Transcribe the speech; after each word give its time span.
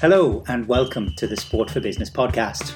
Hello, 0.00 0.44
and 0.46 0.68
welcome 0.68 1.12
to 1.16 1.26
the 1.26 1.36
Sport 1.36 1.68
for 1.68 1.80
Business 1.80 2.08
podcast. 2.08 2.72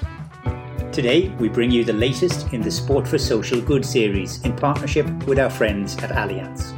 Today, 0.91 1.29
we 1.39 1.47
bring 1.47 1.71
you 1.71 1.85
the 1.85 1.93
latest 1.93 2.51
in 2.51 2.59
the 2.59 2.69
Sport 2.69 3.07
for 3.07 3.17
Social 3.17 3.61
Good 3.61 3.85
series 3.85 4.41
in 4.41 4.53
partnership 4.53 5.07
with 5.25 5.39
our 5.39 5.49
friends 5.49 5.95
at 5.99 6.09
Allianz. 6.09 6.73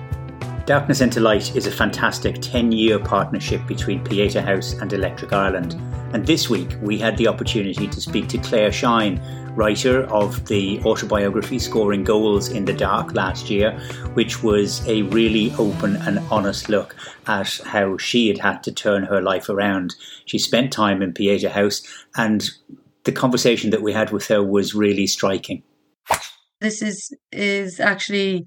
Darkness 0.67 1.01
into 1.01 1.19
Light 1.19 1.55
is 1.55 1.65
a 1.65 1.71
fantastic 1.71 2.35
10 2.43 2.71
year 2.71 2.99
partnership 2.99 3.65
between 3.65 4.03
Pieta 4.03 4.39
House 4.39 4.73
and 4.73 4.93
Electric 4.93 5.33
Ireland. 5.33 5.73
And 6.13 6.23
this 6.23 6.47
week, 6.47 6.77
we 6.79 6.99
had 6.99 7.17
the 7.17 7.27
opportunity 7.27 7.87
to 7.87 7.99
speak 7.99 8.27
to 8.27 8.37
Clare 8.37 8.71
Shine, 8.71 9.19
writer 9.55 10.03
of 10.05 10.45
the 10.47 10.81
autobiography 10.83 11.59
Scoring 11.59 12.03
Goals 12.03 12.49
in 12.49 12.65
the 12.65 12.73
Dark 12.73 13.13
last 13.13 13.49
year, 13.49 13.79
which 14.13 14.43
was 14.43 14.85
a 14.87 15.03
really 15.03 15.53
open 15.57 15.95
and 15.97 16.19
honest 16.29 16.69
look 16.69 16.95
at 17.27 17.59
how 17.65 17.97
she 17.97 18.27
had 18.27 18.37
had 18.37 18.63
to 18.63 18.71
turn 18.71 19.03
her 19.05 19.21
life 19.21 19.49
around. 19.49 19.95
She 20.25 20.37
spent 20.37 20.73
time 20.73 21.01
in 21.01 21.13
Pieta 21.13 21.49
House, 21.49 21.81
and 22.15 22.49
the 23.05 23.11
conversation 23.11 23.69
that 23.69 23.81
we 23.81 23.93
had 23.93 24.11
with 24.11 24.27
her 24.27 24.43
was 24.43 24.75
really 24.75 25.07
striking. 25.07 25.63
This 26.61 26.81
is 26.81 27.15
is 27.31 27.79
actually 27.79 28.45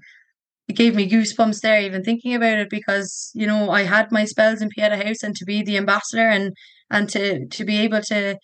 it 0.67 0.75
gave 0.75 0.93
me 0.93 1.09
goosebumps 1.09 1.61
there 1.61 1.81
even 1.81 2.03
thinking 2.03 2.35
about 2.35 2.59
it 2.59 2.69
because 2.69 3.31
you 3.33 3.47
know 3.47 3.71
I 3.71 3.83
had 3.83 4.11
my 4.11 4.25
spells 4.25 4.61
in 4.61 4.69
Pieta 4.69 4.97
House 4.97 5.23
and 5.23 5.35
to 5.35 5.45
be 5.45 5.63
the 5.63 5.77
ambassador 5.77 6.27
and 6.27 6.53
and 6.91 7.09
to 7.09 7.47
to 7.47 7.65
be 7.65 7.79
able 7.79 8.01
to 8.03 8.37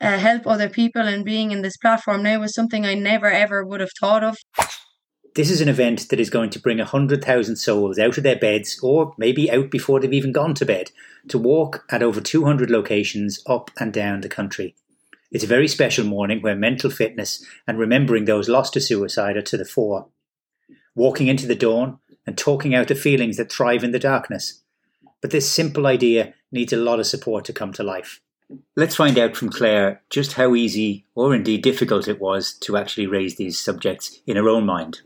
uh, 0.00 0.18
help 0.18 0.46
other 0.46 0.68
people 0.68 1.02
and 1.02 1.24
being 1.24 1.50
in 1.50 1.62
this 1.62 1.76
platform 1.76 2.22
now 2.22 2.40
was 2.40 2.54
something 2.54 2.84
I 2.84 2.94
never 2.94 3.30
ever 3.30 3.64
would 3.64 3.80
have 3.80 3.92
thought 3.98 4.24
of. 4.24 4.36
This 5.34 5.50
is 5.50 5.60
an 5.60 5.68
event 5.68 6.08
that 6.08 6.18
is 6.18 6.30
going 6.30 6.50
to 6.50 6.60
bring 6.60 6.78
100,000 6.78 7.56
souls 7.56 7.98
out 7.98 8.16
of 8.16 8.24
their 8.24 8.38
beds, 8.38 8.80
or 8.82 9.14
maybe 9.18 9.50
out 9.50 9.70
before 9.70 10.00
they've 10.00 10.12
even 10.12 10.32
gone 10.32 10.54
to 10.54 10.66
bed, 10.66 10.90
to 11.28 11.38
walk 11.38 11.84
at 11.90 12.02
over 12.02 12.20
200 12.20 12.70
locations 12.70 13.40
up 13.46 13.70
and 13.78 13.92
down 13.92 14.20
the 14.20 14.28
country. 14.28 14.74
It's 15.30 15.44
a 15.44 15.48
very 15.48 15.68
special 15.68 16.04
morning 16.04 16.40
where 16.40 16.56
mental 16.56 16.90
fitness 16.90 17.44
and 17.66 17.78
remembering 17.78 18.24
those 18.24 18.48
lost 18.48 18.72
to 18.72 18.80
suicide 18.80 19.36
are 19.36 19.42
to 19.42 19.56
the 19.56 19.64
fore. 19.64 20.08
Walking 20.94 21.28
into 21.28 21.46
the 21.46 21.54
dawn 21.54 21.98
and 22.26 22.36
talking 22.36 22.74
out 22.74 22.88
the 22.88 22.94
feelings 22.94 23.36
that 23.36 23.52
thrive 23.52 23.84
in 23.84 23.92
the 23.92 23.98
darkness. 23.98 24.62
But 25.20 25.30
this 25.30 25.50
simple 25.50 25.86
idea 25.86 26.34
needs 26.50 26.72
a 26.72 26.76
lot 26.76 26.98
of 26.98 27.06
support 27.06 27.44
to 27.44 27.52
come 27.52 27.72
to 27.74 27.82
life. 27.82 28.20
Let's 28.76 28.96
find 28.96 29.18
out 29.18 29.36
from 29.36 29.50
Clare 29.50 30.02
just 30.08 30.34
how 30.34 30.54
easy 30.54 31.04
or 31.14 31.34
indeed 31.34 31.62
difficult 31.62 32.08
it 32.08 32.20
was 32.20 32.54
to 32.60 32.76
actually 32.76 33.06
raise 33.06 33.36
these 33.36 33.60
subjects 33.60 34.20
in 34.26 34.36
her 34.36 34.48
own 34.48 34.64
mind. 34.64 35.00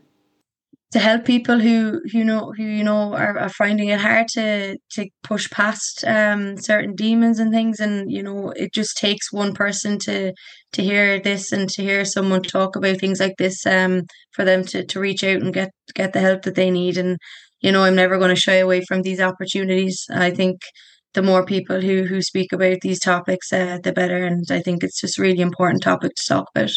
To 0.91 0.99
help 0.99 1.25
people 1.25 1.59
who 1.59 2.01
who 2.11 2.23
know 2.23 2.53
who 2.55 2.63
you 2.63 2.83
know 2.83 3.15
are, 3.15 3.37
are 3.37 3.49
finding 3.49 3.89
it 3.89 3.99
hard 3.99 4.27
to 4.33 4.77
to 4.91 5.09
push 5.23 5.49
past 5.49 6.05
um, 6.05 6.55
certain 6.55 6.95
demons 6.95 7.39
and 7.39 7.51
things, 7.51 7.79
and 7.79 8.11
you 8.11 8.21
know 8.21 8.53
it 8.55 8.71
just 8.73 8.95
takes 8.95 9.33
one 9.33 9.55
person 9.55 9.97
to 9.99 10.33
to 10.73 10.83
hear 10.83 11.19
this 11.19 11.51
and 11.51 11.67
to 11.69 11.81
hear 11.81 12.05
someone 12.05 12.43
talk 12.43 12.75
about 12.75 12.99
things 12.99 13.19
like 13.19 13.35
this 13.39 13.65
um, 13.65 14.03
for 14.33 14.45
them 14.45 14.63
to 14.65 14.85
to 14.85 14.99
reach 14.99 15.23
out 15.23 15.41
and 15.41 15.51
get 15.51 15.71
get 15.95 16.13
the 16.13 16.19
help 16.19 16.43
that 16.43 16.53
they 16.53 16.69
need. 16.69 16.97
And 16.97 17.17
you 17.59 17.71
know 17.71 17.83
I'm 17.83 17.95
never 17.95 18.19
going 18.19 18.33
to 18.33 18.39
shy 18.39 18.57
away 18.57 18.81
from 18.87 19.01
these 19.01 19.19
opportunities. 19.19 20.05
I 20.11 20.29
think 20.29 20.61
the 21.13 21.21
more 21.21 21.45
people 21.45 21.81
who 21.81 22.03
who 22.03 22.21
speak 22.21 22.51
about 22.53 22.81
these 22.81 22.99
topics, 22.99 23.53
uh, 23.53 23.79
the 23.83 23.93
better. 23.93 24.25
And 24.25 24.45
I 24.49 24.61
think 24.61 24.83
it's 24.83 25.01
just 25.01 25.17
really 25.17 25.41
important 25.41 25.83
topic 25.83 26.13
to 26.15 26.27
talk 26.27 26.49
about. 26.55 26.71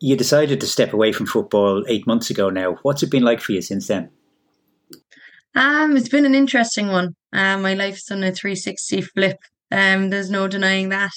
You 0.00 0.16
decided 0.16 0.60
to 0.60 0.66
step 0.66 0.92
away 0.92 1.12
from 1.12 1.26
football 1.26 1.84
eight 1.88 2.06
months 2.06 2.30
ago. 2.30 2.50
Now, 2.50 2.76
what's 2.82 3.02
it 3.02 3.10
been 3.10 3.22
like 3.22 3.40
for 3.40 3.52
you 3.52 3.62
since 3.62 3.86
then? 3.86 4.10
Um, 5.54 5.96
it's 5.96 6.08
been 6.08 6.26
an 6.26 6.34
interesting 6.34 6.88
one. 6.88 7.14
Um, 7.32 7.62
my 7.62 7.74
life's 7.74 8.06
done 8.06 8.24
a 8.24 8.32
three 8.32 8.56
sixty 8.56 9.00
flip. 9.00 9.36
Um, 9.70 10.10
there's 10.10 10.30
no 10.30 10.48
denying 10.48 10.88
that. 10.88 11.12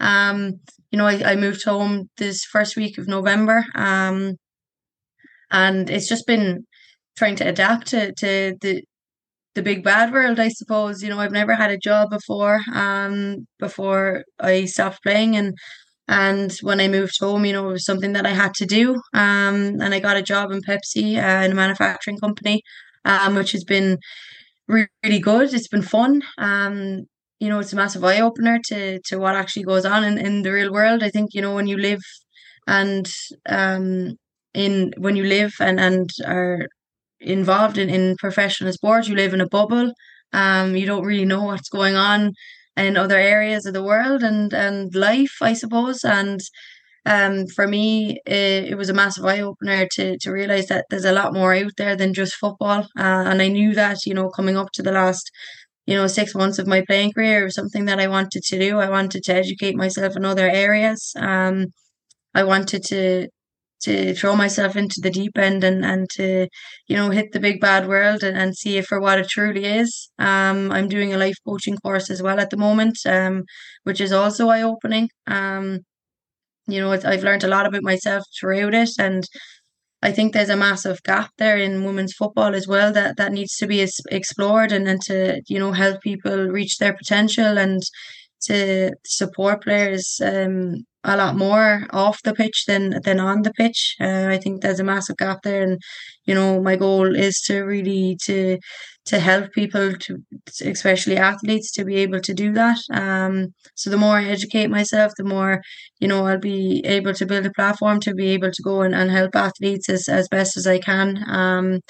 Um, 0.00 0.60
you 0.90 0.98
know, 0.98 1.06
I, 1.06 1.32
I 1.32 1.36
moved 1.36 1.64
home 1.64 2.08
this 2.16 2.44
first 2.44 2.76
week 2.76 2.98
of 2.98 3.06
November. 3.06 3.64
Um, 3.74 4.36
and 5.50 5.90
it's 5.90 6.08
just 6.08 6.26
been 6.26 6.66
trying 7.16 7.36
to 7.36 7.48
adapt 7.48 7.88
to 7.88 8.12
to 8.14 8.56
the 8.60 8.82
the 9.54 9.62
big 9.62 9.84
bad 9.84 10.12
world, 10.12 10.40
I 10.40 10.48
suppose. 10.48 11.02
You 11.02 11.10
know, 11.10 11.18
I've 11.20 11.32
never 11.32 11.54
had 11.54 11.70
a 11.70 11.78
job 11.78 12.10
before, 12.10 12.60
um, 12.74 13.46
before 13.58 14.24
I 14.40 14.64
stopped 14.66 15.02
playing 15.02 15.36
and 15.36 15.54
and 16.08 16.52
when 16.62 16.80
I 16.80 16.88
moved 16.88 17.14
home, 17.20 17.44
you 17.46 17.52
know, 17.52 17.68
it 17.70 17.72
was 17.72 17.84
something 17.86 18.12
that 18.14 18.26
I 18.26 18.30
had 18.30 18.54
to 18.54 18.66
do. 18.66 18.94
Um, 19.14 19.80
and 19.80 19.94
I 19.94 20.00
got 20.00 20.16
a 20.18 20.22
job 20.22 20.50
in 20.52 20.60
Pepsi 20.62 21.16
uh, 21.16 21.44
in 21.44 21.52
a 21.52 21.54
manufacturing 21.54 22.18
company, 22.18 22.62
um, 23.04 23.36
which 23.36 23.52
has 23.52 23.64
been 23.64 23.98
really, 24.68 25.18
good. 25.20 25.52
It's 25.54 25.68
been 25.68 25.82
fun. 25.82 26.22
Um, 26.38 27.04
you 27.40 27.48
know, 27.48 27.58
it's 27.58 27.72
a 27.72 27.76
massive 27.76 28.04
eye 28.04 28.20
opener 28.20 28.58
to 28.68 29.00
to 29.06 29.18
what 29.18 29.34
actually 29.36 29.64
goes 29.64 29.84
on 29.84 30.04
in, 30.04 30.18
in 30.18 30.42
the 30.42 30.52
real 30.52 30.72
world. 30.72 31.02
I 31.02 31.10
think, 31.10 31.30
you 31.34 31.42
know, 31.42 31.54
when 31.54 31.66
you 31.66 31.76
live 31.78 32.00
and 32.66 33.10
um 33.48 34.14
in 34.54 34.92
when 34.98 35.16
you 35.16 35.24
live 35.24 35.52
and, 35.60 35.80
and 35.80 36.10
are 36.26 36.66
involved 37.22 37.78
in, 37.78 37.88
in 37.88 38.16
professional 38.16 38.72
sports, 38.72 39.08
you 39.08 39.16
live 39.16 39.34
in 39.34 39.40
a 39.40 39.48
bubble. 39.48 39.92
Um, 40.32 40.76
you 40.76 40.86
don't 40.86 41.04
really 41.04 41.24
know 41.24 41.44
what's 41.44 41.68
going 41.68 41.94
on 41.96 42.32
in 42.76 42.96
other 42.96 43.18
areas 43.18 43.66
of 43.66 43.74
the 43.74 43.82
world 43.82 44.22
and 44.22 44.52
and 44.52 44.94
life, 44.94 45.36
I 45.42 45.52
suppose. 45.54 46.04
And 46.04 46.40
um, 47.04 47.46
for 47.48 47.66
me, 47.66 48.20
it, 48.26 48.70
it 48.70 48.76
was 48.76 48.88
a 48.88 48.94
massive 48.94 49.24
eye 49.24 49.40
opener 49.40 49.86
to 49.92 50.18
to 50.18 50.30
realize 50.32 50.66
that 50.68 50.86
there's 50.90 51.04
a 51.04 51.12
lot 51.12 51.34
more 51.34 51.54
out 51.54 51.72
there 51.76 51.96
than 51.96 52.14
just 52.14 52.34
football. 52.34 52.86
Uh, 52.98 53.24
and 53.30 53.42
I 53.42 53.48
knew 53.48 53.74
that, 53.74 54.06
you 54.06 54.14
know, 54.14 54.28
coming 54.30 54.56
up 54.56 54.70
to 54.74 54.82
the 54.82 54.92
last 54.92 55.30
you 55.86 55.96
know 55.96 56.06
six 56.06 56.34
months 56.34 56.58
of 56.58 56.66
my 56.66 56.82
playing 56.86 57.12
career 57.12 57.44
was 57.44 57.54
something 57.54 57.86
that 57.86 58.00
I 58.00 58.08
wanted 58.08 58.42
to 58.44 58.58
do. 58.58 58.78
I 58.78 58.88
wanted 58.90 59.22
to 59.24 59.34
educate 59.34 59.76
myself 59.76 60.16
in 60.16 60.24
other 60.24 60.48
areas. 60.48 61.12
Um, 61.16 61.66
I 62.34 62.44
wanted 62.44 62.84
to 62.86 63.28
to 63.84 64.14
throw 64.14 64.36
myself 64.36 64.76
into 64.76 65.00
the 65.02 65.10
deep 65.10 65.36
end 65.38 65.64
and, 65.64 65.84
and 65.84 66.08
to, 66.10 66.48
you 66.88 66.96
know, 66.96 67.10
hit 67.10 67.32
the 67.32 67.40
big 67.40 67.60
bad 67.60 67.88
world 67.88 68.22
and, 68.22 68.36
and 68.36 68.56
see 68.56 68.78
it 68.78 68.86
for 68.86 69.00
what 69.00 69.18
it 69.18 69.28
truly 69.28 69.64
is. 69.64 70.10
Um, 70.18 70.70
I'm 70.72 70.88
doing 70.88 71.12
a 71.12 71.18
life 71.18 71.36
coaching 71.46 71.76
course 71.78 72.10
as 72.10 72.22
well 72.22 72.40
at 72.40 72.50
the 72.50 72.56
moment, 72.56 72.98
um, 73.06 73.42
which 73.84 74.00
is 74.00 74.12
also 74.12 74.48
eye 74.48 74.62
opening. 74.62 75.08
Um, 75.26 75.80
you 76.66 76.80
know, 76.80 76.92
I've 76.92 77.24
learned 77.24 77.44
a 77.44 77.48
lot 77.48 77.66
about 77.66 77.82
myself 77.82 78.22
throughout 78.38 78.74
it, 78.74 78.90
and 78.98 79.24
I 80.02 80.12
think 80.12 80.32
there's 80.32 80.48
a 80.50 80.56
massive 80.56 81.02
gap 81.04 81.30
there 81.38 81.56
in 81.56 81.84
women's 81.84 82.12
football 82.12 82.54
as 82.54 82.66
well 82.66 82.92
that 82.92 83.16
that 83.16 83.32
needs 83.32 83.56
to 83.56 83.66
be 83.66 83.86
explored 84.10 84.72
and, 84.72 84.88
and 84.88 85.00
to 85.02 85.40
you 85.48 85.58
know 85.58 85.72
help 85.72 86.02
people 86.02 86.48
reach 86.48 86.78
their 86.78 86.92
potential 86.92 87.58
and 87.58 87.82
to 88.46 88.92
support 89.04 89.62
players 89.62 90.20
um, 90.24 90.84
a 91.04 91.16
lot 91.16 91.36
more 91.36 91.86
off 91.92 92.22
the 92.22 92.34
pitch 92.34 92.64
than 92.66 93.00
than 93.04 93.20
on 93.20 93.42
the 93.42 93.52
pitch. 93.52 93.96
Uh, 94.00 94.26
I 94.28 94.38
think 94.38 94.62
there's 94.62 94.80
a 94.80 94.84
massive 94.84 95.16
gap 95.16 95.42
there, 95.42 95.62
and 95.62 95.80
you 96.26 96.34
know 96.34 96.60
my 96.62 96.76
goal 96.76 97.14
is 97.16 97.40
to 97.46 97.62
really 97.62 98.16
to 98.24 98.58
to 99.06 99.18
help 99.18 99.50
people 99.52 99.92
to 99.94 100.18
especially 100.64 101.16
athletes 101.16 101.72
to 101.72 101.84
be 101.84 101.96
able 101.96 102.20
to 102.20 102.34
do 102.34 102.52
that. 102.52 102.78
Um, 102.92 103.52
so 103.74 103.90
the 103.90 103.96
more 103.96 104.16
I 104.18 104.24
educate 104.26 104.68
myself, 104.70 105.12
the 105.16 105.24
more 105.24 105.60
you 106.00 106.08
know 106.08 106.26
I'll 106.26 106.38
be 106.38 106.82
able 106.84 107.14
to 107.14 107.26
build 107.26 107.46
a 107.46 107.52
platform 107.52 108.00
to 108.00 108.14
be 108.14 108.28
able 108.28 108.50
to 108.52 108.62
go 108.62 108.82
and, 108.82 108.94
and 108.94 109.10
help 109.10 109.34
athletes 109.36 109.88
as 109.88 110.08
as 110.08 110.28
best 110.28 110.56
as 110.56 110.66
I 110.66 110.78
can. 110.78 111.24
Um, 111.28 111.80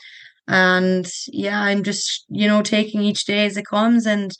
and 0.48 1.06
yeah, 1.28 1.60
I'm 1.62 1.82
just 1.82 2.24
you 2.28 2.48
know 2.48 2.62
taking 2.62 3.02
each 3.02 3.24
day 3.26 3.46
as 3.46 3.56
it 3.56 3.66
comes 3.66 4.06
and 4.06 4.32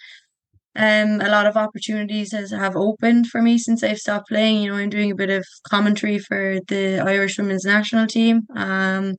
um, 0.77 1.21
a 1.21 1.29
lot 1.29 1.47
of 1.47 1.57
opportunities 1.57 2.33
has 2.33 2.51
have 2.51 2.77
opened 2.77 3.27
for 3.27 3.43
me 3.43 3.59
since 3.59 3.83
I've 3.83 3.99
stopped 3.99 4.29
playing. 4.29 4.63
You 4.63 4.71
know, 4.71 4.77
I'm 4.77 4.91
doing 4.91 5.11
a 5.11 5.15
bit 5.17 5.31
of 5.31 5.45
commentary 5.69 6.19
for 6.19 6.59
the 6.69 7.01
Irish 7.01 7.39
women's 7.39 7.65
national 7.65 8.07
team. 8.07 8.43
Um, 8.57 9.15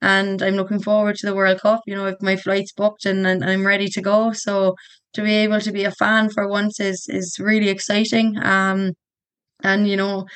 and 0.00 0.42
I'm 0.42 0.54
looking 0.54 0.80
forward 0.82 1.16
to 1.16 1.26
the 1.26 1.34
World 1.34 1.60
Cup. 1.60 1.80
You 1.86 1.94
know, 1.94 2.06
if 2.06 2.16
my 2.20 2.36
flight's 2.36 2.72
booked 2.72 3.06
and, 3.06 3.26
and 3.26 3.44
I'm 3.44 3.66
ready 3.66 3.88
to 3.88 4.02
go. 4.02 4.32
So 4.32 4.74
to 5.14 5.22
be 5.22 5.34
able 5.34 5.60
to 5.60 5.72
be 5.72 5.84
a 5.84 5.92
fan 5.92 6.30
for 6.30 6.48
once 6.48 6.80
is 6.80 7.06
is 7.08 7.36
really 7.40 7.68
exciting. 7.68 8.38
Um, 8.42 8.92
and 9.62 9.88
you 9.88 9.96
know, 9.96 10.26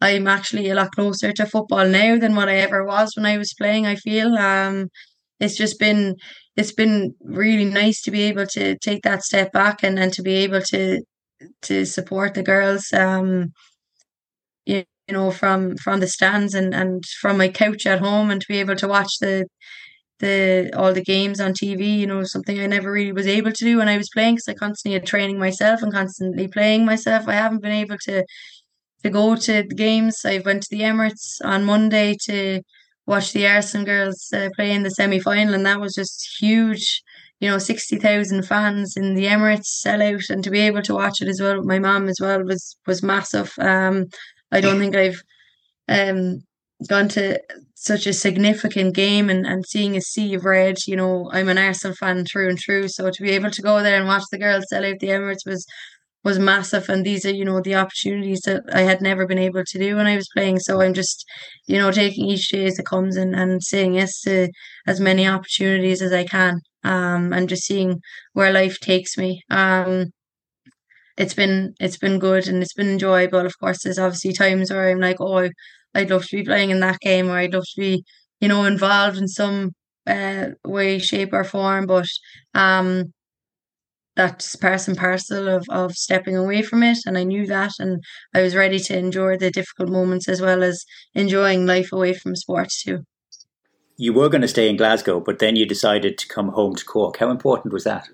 I'm 0.00 0.28
actually 0.28 0.70
a 0.70 0.74
lot 0.74 0.92
closer 0.92 1.32
to 1.32 1.46
football 1.46 1.86
now 1.88 2.18
than 2.18 2.36
what 2.36 2.48
I 2.48 2.56
ever 2.56 2.84
was 2.84 3.12
when 3.16 3.26
I 3.26 3.38
was 3.38 3.54
playing. 3.58 3.86
I 3.86 3.96
feel 3.96 4.34
um, 4.36 4.88
it's 5.40 5.56
just 5.56 5.78
been 5.78 6.16
it's 6.58 6.72
been 6.72 7.14
really 7.22 7.64
nice 7.66 8.02
to 8.02 8.10
be 8.12 8.22
able 8.24 8.46
to 8.48 8.76
take 8.78 9.02
that 9.04 9.22
step 9.24 9.52
back 9.52 9.82
and, 9.84 9.98
and 9.98 10.12
to 10.14 10.22
be 10.22 10.34
able 10.34 10.62
to 10.62 11.02
to 11.62 11.86
support 11.86 12.34
the 12.34 12.42
girls 12.42 12.92
um 12.94 13.52
you, 14.66 14.84
you 15.08 15.14
know 15.14 15.30
from 15.30 15.76
from 15.76 16.00
the 16.00 16.06
stands 16.06 16.54
and 16.54 16.74
and 16.74 17.04
from 17.20 17.38
my 17.38 17.48
couch 17.48 17.86
at 17.86 18.00
home 18.00 18.30
and 18.30 18.40
to 18.40 18.46
be 18.48 18.58
able 18.58 18.76
to 18.76 18.88
watch 18.88 19.18
the 19.20 19.46
the 20.20 20.70
all 20.76 20.92
the 20.94 21.04
games 21.04 21.40
on 21.40 21.54
TV 21.54 21.98
you 21.98 22.06
know 22.06 22.24
something 22.24 22.58
I 22.60 22.66
never 22.66 22.92
really 22.92 23.12
was 23.12 23.26
able 23.26 23.52
to 23.52 23.64
do 23.64 23.78
when 23.78 23.88
I 23.88 23.98
was 23.98 24.10
playing 24.14 24.36
because 24.36 24.48
I 24.48 24.54
constantly 24.54 24.94
had 24.98 25.06
training 25.06 25.38
myself 25.38 25.82
and 25.82 25.92
constantly 25.92 26.48
playing 26.48 26.84
myself. 26.86 27.28
I 27.28 27.34
haven't 27.34 27.62
been 27.62 27.72
able 27.72 27.98
to 28.04 28.24
to 29.04 29.10
go 29.10 29.36
to 29.36 29.64
the 29.68 29.76
games. 29.76 30.24
I 30.24 30.38
went 30.44 30.62
to 30.64 30.68
the 30.70 30.82
Emirates 30.82 31.38
on 31.44 31.64
Monday 31.64 32.16
to 32.26 32.62
watch 33.08 33.32
the 33.32 33.46
Arsenal 33.46 33.86
girls 33.86 34.30
uh, 34.34 34.50
play 34.54 34.70
in 34.70 34.82
the 34.82 34.90
semi 34.90 35.18
final, 35.18 35.54
and 35.54 35.66
that 35.66 35.80
was 35.80 35.94
just 35.94 36.36
huge, 36.40 37.02
you 37.40 37.48
know, 37.48 37.58
60,000 37.58 38.42
fans 38.42 38.96
in 38.96 39.14
the 39.14 39.24
Emirates 39.24 39.64
sell 39.64 40.02
out, 40.02 40.28
and 40.28 40.44
to 40.44 40.50
be 40.50 40.60
able 40.60 40.82
to 40.82 40.94
watch 40.94 41.20
it 41.20 41.28
as 41.28 41.40
well 41.40 41.56
with 41.56 41.66
my 41.66 41.78
mom 41.78 42.08
as 42.08 42.20
well 42.20 42.44
was, 42.44 42.76
was 42.86 43.02
massive. 43.02 43.52
Um, 43.58 44.06
I 44.52 44.60
don't 44.60 44.78
think 44.78 44.94
I've, 44.94 45.20
um, 45.88 46.42
gone 46.86 47.08
to 47.08 47.40
such 47.74 48.06
a 48.06 48.12
significant 48.12 48.94
game 48.94 49.28
and, 49.30 49.46
and 49.46 49.66
seeing 49.66 49.96
a 49.96 50.00
sea 50.00 50.34
of 50.34 50.44
red, 50.44 50.76
you 50.86 50.94
know, 50.94 51.28
I'm 51.32 51.48
an 51.48 51.58
Arsenal 51.58 51.96
fan 51.96 52.24
through 52.24 52.50
and 52.50 52.58
through. 52.58 52.88
So 52.88 53.10
to 53.10 53.22
be 53.22 53.30
able 53.30 53.50
to 53.50 53.62
go 53.62 53.82
there 53.82 53.98
and 53.98 54.06
watch 54.06 54.22
the 54.30 54.38
girls 54.38 54.64
sell 54.68 54.84
out 54.84 55.00
the 55.00 55.08
Emirates 55.08 55.46
was 55.46 55.66
was 56.24 56.38
massive 56.38 56.88
and 56.88 57.04
these 57.06 57.24
are, 57.24 57.32
you 57.32 57.44
know, 57.44 57.60
the 57.60 57.74
opportunities 57.76 58.40
that 58.42 58.62
I 58.72 58.82
had 58.82 59.00
never 59.00 59.26
been 59.26 59.38
able 59.38 59.64
to 59.64 59.78
do 59.78 59.96
when 59.96 60.06
I 60.06 60.16
was 60.16 60.28
playing. 60.36 60.58
So 60.60 60.80
I'm 60.80 60.94
just, 60.94 61.24
you 61.66 61.78
know, 61.78 61.90
taking 61.90 62.26
each 62.26 62.48
day 62.48 62.66
as 62.66 62.78
it 62.78 62.86
comes 62.86 63.16
and, 63.16 63.34
and 63.34 63.62
saying 63.62 63.94
yes 63.94 64.20
to 64.22 64.48
as 64.86 65.00
many 65.00 65.26
opportunities 65.26 66.02
as 66.02 66.12
I 66.12 66.24
can. 66.24 66.60
Um 66.84 67.32
and 67.32 67.48
just 67.48 67.64
seeing 67.64 68.00
where 68.32 68.52
life 68.52 68.78
takes 68.80 69.16
me. 69.18 69.42
Um 69.50 70.12
it's 71.16 71.34
been 71.34 71.74
it's 71.80 71.96
been 71.98 72.18
good 72.18 72.46
and 72.48 72.62
it's 72.62 72.74
been 72.74 72.88
enjoyable. 72.90 73.44
Of 73.44 73.58
course, 73.58 73.82
there's 73.82 73.98
obviously 73.98 74.32
times 74.32 74.70
where 74.70 74.88
I'm 74.88 75.00
like, 75.00 75.16
oh, 75.20 75.48
I'd 75.94 76.10
love 76.10 76.26
to 76.26 76.36
be 76.36 76.44
playing 76.44 76.70
in 76.70 76.80
that 76.80 77.00
game, 77.00 77.28
or 77.28 77.36
I'd 77.38 77.52
love 77.54 77.64
to 77.64 77.80
be, 77.80 78.04
you 78.40 78.48
know, 78.48 78.64
involved 78.64 79.16
in 79.18 79.28
some 79.28 79.72
uh, 80.06 80.48
way, 80.64 80.98
shape, 80.98 81.32
or 81.32 81.44
form. 81.44 81.86
But 81.86 82.06
um, 82.54 83.12
that's 84.18 84.56
part 84.56 84.88
and 84.88 84.98
parcel 84.98 85.48
of 85.48 85.64
of 85.70 85.92
stepping 85.92 86.36
away 86.36 86.60
from 86.60 86.82
it, 86.82 86.98
and 87.06 87.16
I 87.16 87.22
knew 87.22 87.46
that, 87.46 87.72
and 87.78 88.02
I 88.34 88.42
was 88.42 88.56
ready 88.56 88.80
to 88.80 88.98
endure 88.98 89.38
the 89.38 89.50
difficult 89.50 89.90
moments 89.90 90.28
as 90.28 90.40
well 90.40 90.62
as 90.64 90.84
enjoying 91.14 91.66
life 91.66 91.92
away 91.92 92.12
from 92.14 92.34
sports 92.34 92.82
too. 92.82 93.04
You 93.96 94.12
were 94.12 94.28
going 94.28 94.42
to 94.42 94.48
stay 94.56 94.68
in 94.68 94.76
Glasgow, 94.76 95.20
but 95.20 95.38
then 95.38 95.54
you 95.54 95.66
decided 95.66 96.18
to 96.18 96.28
come 96.28 96.48
home 96.48 96.74
to 96.74 96.84
Cork. 96.84 97.16
How 97.18 97.30
important 97.30 97.72
was 97.72 97.84
that? 97.84 98.08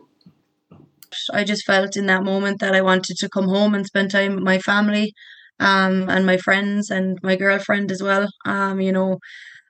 I 1.32 1.42
just 1.44 1.64
felt 1.64 1.96
in 1.96 2.06
that 2.06 2.24
moment 2.24 2.60
that 2.60 2.74
I 2.74 2.82
wanted 2.82 3.16
to 3.18 3.28
come 3.28 3.48
home 3.48 3.74
and 3.74 3.86
spend 3.86 4.10
time 4.10 4.34
with 4.34 4.44
my 4.44 4.58
family 4.58 5.12
um, 5.60 6.08
and 6.10 6.26
my 6.26 6.36
friends 6.36 6.90
and 6.90 7.18
my 7.22 7.36
girlfriend 7.36 7.90
as 7.90 8.02
well. 8.02 8.28
Um, 8.44 8.80
you 8.80 8.92
know, 8.92 9.18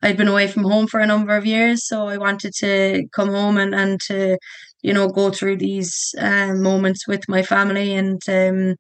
I'd 0.02 0.16
been 0.16 0.28
away 0.28 0.48
from 0.48 0.64
home 0.64 0.86
for 0.86 1.00
a 1.00 1.06
number 1.06 1.36
of 1.36 1.46
years, 1.46 1.86
so 1.86 2.08
I 2.08 2.16
wanted 2.16 2.52
to 2.60 3.04
come 3.12 3.28
home 3.28 3.56
and, 3.58 3.74
and 3.74 4.00
to, 4.08 4.38
you 4.84 4.92
know, 4.92 5.08
go 5.08 5.30
through 5.30 5.56
these 5.56 6.14
uh, 6.18 6.52
moments 6.54 7.08
with 7.08 7.22
my 7.28 7.42
family 7.42 7.94
and, 7.94 8.20
um, 8.28 8.76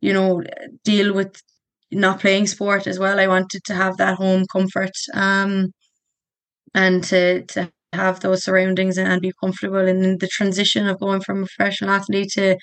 you 0.00 0.12
know, 0.12 0.42
deal 0.84 1.14
with 1.14 1.32
not 1.92 2.20
playing 2.20 2.46
sport 2.48 2.86
as 2.88 2.98
well. 2.98 3.20
I 3.20 3.28
wanted 3.28 3.62
to 3.66 3.74
have 3.74 3.96
that 3.98 4.16
home 4.16 4.44
comfort 4.52 4.96
um, 5.14 5.68
and 6.74 7.02
to, 7.04 7.42
to 7.46 7.70
have 7.92 8.20
those 8.20 8.44
surroundings 8.44 8.98
and, 8.98 9.08
and 9.08 9.22
be 9.22 9.32
comfortable 9.42 9.86
in 9.86 10.18
the 10.18 10.28
transition 10.28 10.88
of 10.88 11.00
going 11.00 11.20
from 11.20 11.42
a 11.42 11.46
professional 11.46 11.90
athlete 11.90 12.30
to 12.34 12.56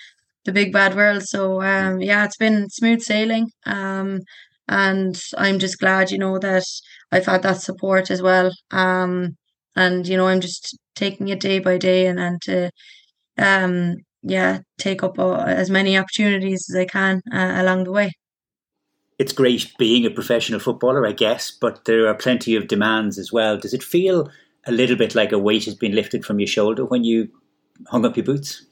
the 0.46 0.52
big 0.52 0.74
bad 0.74 0.96
world. 0.96 1.24
So 1.24 1.62
um, 1.62 2.02
yeah, 2.02 2.26
it's 2.26 2.38
been 2.38 2.70
smooth 2.70 3.02
sailing. 3.02 3.48
Um, 3.66 4.20
and 4.68 5.18
I'm 5.38 5.60
just 5.60 5.80
glad, 5.80 6.12
you 6.12 6.18
know, 6.18 6.38
that 6.40 6.64
I've 7.12 7.26
had 7.26 7.44
that 7.44 7.62
support 7.62 8.12
as 8.12 8.22
well. 8.22 8.52
Um, 8.72 9.38
and 9.78 10.08
you 10.08 10.18
know, 10.18 10.28
I'm 10.28 10.42
just 10.42 10.78
taking 10.96 11.30
it 11.30 11.40
day 11.40 11.60
by 11.60 11.78
day 11.78 12.08
and 12.08 12.20
and 12.20 12.42
to 12.44 12.72
um 13.38 13.98
yeah 14.24 14.60
take 14.78 15.04
up 15.04 15.20
uh, 15.20 15.36
as 15.36 15.70
many 15.70 15.98
opportunities 15.98 16.68
as 16.70 16.76
I 16.76 16.86
can 16.86 17.22
uh, 17.32 17.54
along 17.62 17.86
the 17.86 17.92
way. 17.92 18.12
It's 19.20 19.34
great 19.34 19.72
being 19.80 20.06
a 20.06 20.12
professional 20.12 20.60
footballer, 20.60 21.06
I 21.08 21.12
guess, 21.12 21.50
but 21.52 21.86
there 21.86 22.08
are 22.08 22.14
plenty 22.14 22.56
of 22.56 22.68
demands 22.68 23.18
as 23.18 23.32
well. 23.32 23.58
Does 23.58 23.74
it 23.74 23.84
feel 23.84 24.30
a 24.68 24.72
little 24.72 24.96
bit 24.96 25.16
like 25.16 25.32
a 25.32 25.40
weight 25.40 25.66
has 25.66 25.76
been 25.76 25.96
lifted 25.96 26.26
from 26.26 26.40
your 26.40 26.48
shoulder 26.48 26.86
when 26.86 27.04
you 27.04 27.30
hung 27.88 28.06
up 28.06 28.18
your 28.18 28.26
boots? 28.26 28.66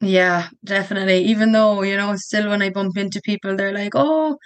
Yeah, 0.00 0.48
definitely. 0.64 1.24
Even 1.24 1.52
though, 1.52 1.82
you 1.82 1.96
know, 1.96 2.14
still 2.16 2.48
when 2.50 2.62
I 2.62 2.70
bump 2.70 2.96
into 2.96 3.20
people, 3.22 3.56
they're 3.56 3.72
like, 3.72 3.92
oh, 3.94 4.38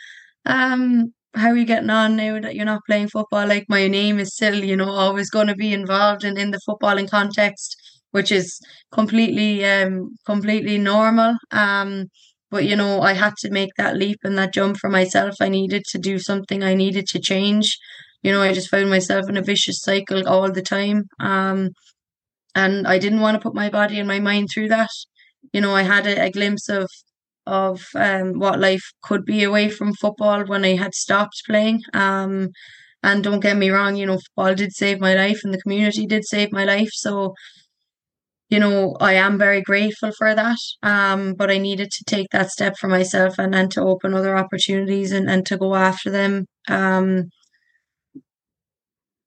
um, 0.46 1.12
how 1.34 1.48
are 1.48 1.56
you 1.56 1.64
getting 1.64 1.90
on 1.90 2.16
now 2.16 2.40
that 2.40 2.54
you're 2.54 2.64
not 2.64 2.82
playing 2.86 3.08
football? 3.08 3.46
Like 3.46 3.64
my 3.68 3.88
name 3.88 4.18
is 4.18 4.34
still, 4.34 4.62
you 4.64 4.76
know, 4.76 4.90
always 4.90 5.30
going 5.30 5.46
to 5.48 5.54
be 5.54 5.72
involved 5.72 6.24
in, 6.24 6.38
in 6.38 6.50
the 6.50 6.60
footballing 6.68 7.10
context, 7.10 7.76
which 8.10 8.30
is 8.30 8.60
completely, 8.92 9.64
um, 9.64 10.16
completely 10.26 10.78
normal. 10.78 11.36
Um, 11.50 12.06
but 12.50 12.64
you 12.64 12.76
know, 12.76 13.00
I 13.00 13.14
had 13.14 13.34
to 13.38 13.50
make 13.50 13.70
that 13.78 13.96
leap 13.96 14.18
and 14.24 14.36
that 14.38 14.52
jump 14.52 14.76
for 14.76 14.90
myself. 14.90 15.36
I 15.40 15.48
needed 15.48 15.84
to 15.90 15.98
do 15.98 16.18
something. 16.18 16.62
I 16.62 16.74
needed 16.74 17.06
to 17.08 17.20
change. 17.20 17.78
You 18.22 18.32
know, 18.32 18.42
I 18.42 18.52
just 18.52 18.68
found 18.68 18.90
myself 18.90 19.28
in 19.28 19.36
a 19.36 19.42
vicious 19.42 19.80
cycle 19.80 20.28
all 20.28 20.50
the 20.52 20.62
time. 20.62 21.04
Um, 21.18 21.70
and 22.54 22.86
I 22.86 22.98
didn't 22.98 23.20
want 23.20 23.36
to 23.36 23.40
put 23.40 23.54
my 23.54 23.70
body 23.70 23.98
and 23.98 24.08
my 24.08 24.20
mind 24.20 24.48
through 24.52 24.68
that 24.68 24.90
you 25.52 25.60
know, 25.60 25.74
I 25.74 25.82
had 25.82 26.06
a, 26.06 26.26
a 26.26 26.30
glimpse 26.30 26.68
of 26.68 26.88
of 27.46 27.84
um, 27.94 28.38
what 28.38 28.60
life 28.60 28.92
could 29.02 29.24
be 29.24 29.42
away 29.42 29.68
from 29.68 29.94
football 29.94 30.44
when 30.44 30.64
I 30.64 30.76
had 30.76 30.94
stopped 30.94 31.42
playing. 31.46 31.82
Um, 31.94 32.50
and 33.02 33.24
don't 33.24 33.40
get 33.40 33.56
me 33.56 33.70
wrong, 33.70 33.96
you 33.96 34.06
know, 34.06 34.18
football 34.18 34.54
did 34.54 34.72
save 34.72 35.00
my 35.00 35.14
life 35.14 35.40
and 35.42 35.52
the 35.52 35.60
community 35.60 36.06
did 36.06 36.24
save 36.24 36.52
my 36.52 36.64
life. 36.64 36.90
So, 36.92 37.34
you 38.48 38.60
know, 38.60 38.96
I 39.00 39.14
am 39.14 39.38
very 39.38 39.62
grateful 39.62 40.12
for 40.16 40.34
that. 40.34 40.58
Um, 40.82 41.34
but 41.34 41.50
I 41.50 41.58
needed 41.58 41.90
to 41.90 42.04
take 42.04 42.28
that 42.30 42.50
step 42.50 42.76
for 42.78 42.88
myself 42.88 43.38
and 43.38 43.52
then 43.52 43.68
to 43.70 43.82
open 43.82 44.14
other 44.14 44.36
opportunities 44.36 45.10
and, 45.10 45.28
and 45.28 45.44
to 45.46 45.56
go 45.56 45.74
after 45.74 46.10
them. 46.10 46.46
Um, 46.68 47.30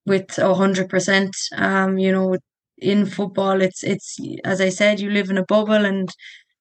with 0.06 0.38
a 0.38 0.54
hundred 0.54 0.88
percent, 0.90 1.36
um, 1.58 1.98
you 1.98 2.12
know, 2.12 2.38
in 2.78 3.06
football 3.06 3.62
it's 3.62 3.84
it's 3.84 4.18
as 4.44 4.60
I 4.60 4.70
said 4.70 5.00
you 5.00 5.10
live 5.10 5.30
in 5.30 5.38
a 5.38 5.46
bubble 5.46 5.86
and 5.86 6.10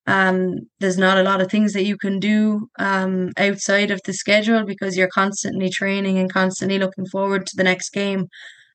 um 0.06 0.56
there's 0.80 0.98
not 0.98 1.16
a 1.16 1.22
lot 1.22 1.40
of 1.40 1.50
things 1.50 1.72
that 1.72 1.84
you 1.84 1.96
can 1.96 2.20
do 2.20 2.68
um 2.78 3.30
outside 3.38 3.90
of 3.90 4.00
the 4.04 4.12
schedule 4.12 4.64
because 4.64 4.96
you're 4.96 5.08
constantly 5.08 5.70
training 5.70 6.18
and 6.18 6.32
constantly 6.32 6.78
looking 6.78 7.06
forward 7.06 7.46
to 7.46 7.56
the 7.56 7.64
next 7.64 7.90
game 7.90 8.26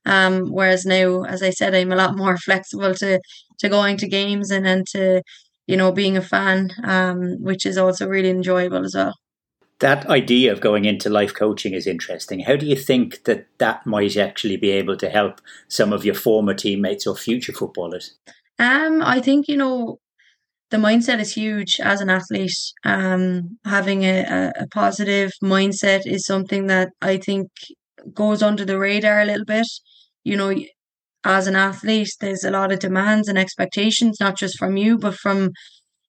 um 0.05 0.47
whereas 0.51 0.85
now 0.85 1.23
as 1.23 1.43
I 1.43 1.51
said 1.51 1.75
I'm 1.75 1.91
a 1.91 1.95
lot 1.95 2.17
more 2.17 2.37
flexible 2.45 2.95
to 2.95 3.19
to 3.59 3.69
going 3.69 3.97
to 3.97 4.07
games 4.07 4.49
and 4.49 4.65
then 4.65 4.83
to 4.91 5.21
you 5.67 5.77
know 5.77 5.91
being 5.91 6.17
a 6.17 6.21
fan 6.21 6.71
um 6.83 7.35
which 7.39 7.65
is 7.65 7.77
also 7.77 8.07
really 8.07 8.29
enjoyable 8.29 8.83
as 8.83 8.95
well 8.95 9.13
that 9.79 10.05
idea 10.07 10.51
of 10.51 10.59
going 10.61 10.85
into 10.85 11.09
life 11.09 11.33
coaching 11.33 11.73
is 11.73 11.87
interesting. 11.87 12.41
How 12.41 12.55
do 12.55 12.65
you 12.65 12.75
think 12.75 13.23
that 13.23 13.47
that 13.59 13.85
might 13.85 14.17
actually 14.17 14.57
be 14.57 14.71
able 14.71 14.97
to 14.97 15.09
help 15.09 15.41
some 15.69 15.93
of 15.93 16.03
your 16.03 16.15
former 16.15 16.53
teammates 16.53 17.07
or 17.07 17.15
future 17.15 17.53
footballers? 17.53 18.15
Um, 18.59 19.01
I 19.01 19.21
think 19.21 19.47
you 19.47 19.55
know 19.55 19.99
the 20.71 20.77
mindset 20.77 21.19
is 21.19 21.33
huge 21.33 21.79
as 21.79 22.01
an 22.01 22.09
athlete. 22.09 22.51
Um, 22.83 23.57
having 23.65 24.03
a, 24.03 24.51
a 24.55 24.67
positive 24.67 25.31
mindset 25.43 26.05
is 26.05 26.25
something 26.25 26.67
that 26.67 26.89
I 27.01 27.17
think 27.17 27.49
goes 28.13 28.43
under 28.43 28.65
the 28.65 28.77
radar 28.77 29.21
a 29.21 29.25
little 29.25 29.45
bit. 29.45 29.67
You 30.23 30.37
know, 30.37 30.53
as 31.23 31.47
an 31.47 31.55
athlete, 31.55 32.11
there's 32.21 32.43
a 32.43 32.51
lot 32.51 32.71
of 32.71 32.79
demands 32.79 33.27
and 33.27 33.37
expectations, 33.37 34.17
not 34.19 34.37
just 34.37 34.57
from 34.57 34.77
you, 34.77 34.97
but 34.97 35.15
from 35.15 35.51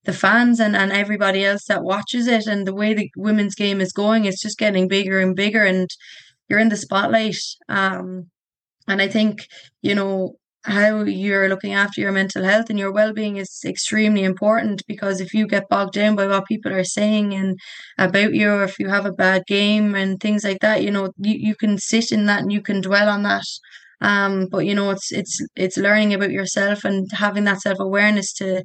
the 0.04 0.12
fans 0.12 0.60
and, 0.60 0.76
and 0.76 0.92
everybody 0.92 1.44
else 1.44 1.64
that 1.68 1.82
watches 1.82 2.26
it 2.26 2.46
and 2.46 2.66
the 2.66 2.74
way 2.74 2.94
the 2.94 3.10
women's 3.16 3.54
game 3.54 3.80
is 3.80 3.92
going 3.92 4.24
it's 4.24 4.40
just 4.40 4.58
getting 4.58 4.88
bigger 4.88 5.20
and 5.20 5.36
bigger 5.36 5.64
and 5.64 5.90
you're 6.48 6.58
in 6.58 6.70
the 6.70 6.76
spotlight 6.76 7.36
um 7.68 8.24
and 8.88 9.02
i 9.02 9.08
think 9.08 9.46
you 9.82 9.94
know 9.94 10.34
how 10.64 11.02
you're 11.04 11.48
looking 11.48 11.72
after 11.72 12.00
your 12.00 12.12
mental 12.12 12.44
health 12.44 12.68
and 12.68 12.78
your 12.78 12.92
well-being 12.92 13.36
is 13.36 13.60
extremely 13.64 14.22
important 14.24 14.82
because 14.86 15.20
if 15.20 15.32
you 15.32 15.46
get 15.46 15.68
bogged 15.70 15.94
down 15.94 16.14
by 16.16 16.26
what 16.26 16.46
people 16.46 16.72
are 16.72 16.84
saying 16.84 17.32
and 17.34 17.58
about 17.98 18.34
you 18.34 18.50
or 18.50 18.64
if 18.64 18.78
you 18.78 18.88
have 18.88 19.06
a 19.06 19.12
bad 19.12 19.42
game 19.46 19.94
and 19.94 20.20
things 20.20 20.44
like 20.44 20.58
that 20.60 20.82
you 20.82 20.90
know 20.90 21.12
you, 21.18 21.34
you 21.38 21.54
can 21.56 21.78
sit 21.78 22.12
in 22.12 22.26
that 22.26 22.42
and 22.42 22.52
you 22.52 22.60
can 22.62 22.80
dwell 22.82 23.08
on 23.08 23.22
that. 23.22 23.44
Um 24.02 24.48
but 24.50 24.66
you 24.66 24.74
know 24.74 24.90
it's 24.90 25.10
it's 25.12 25.40
it's 25.56 25.76
learning 25.78 26.14
about 26.14 26.30
yourself 26.30 26.84
and 26.84 27.06
having 27.12 27.44
that 27.44 27.60
self-awareness 27.62 28.32
to 28.34 28.62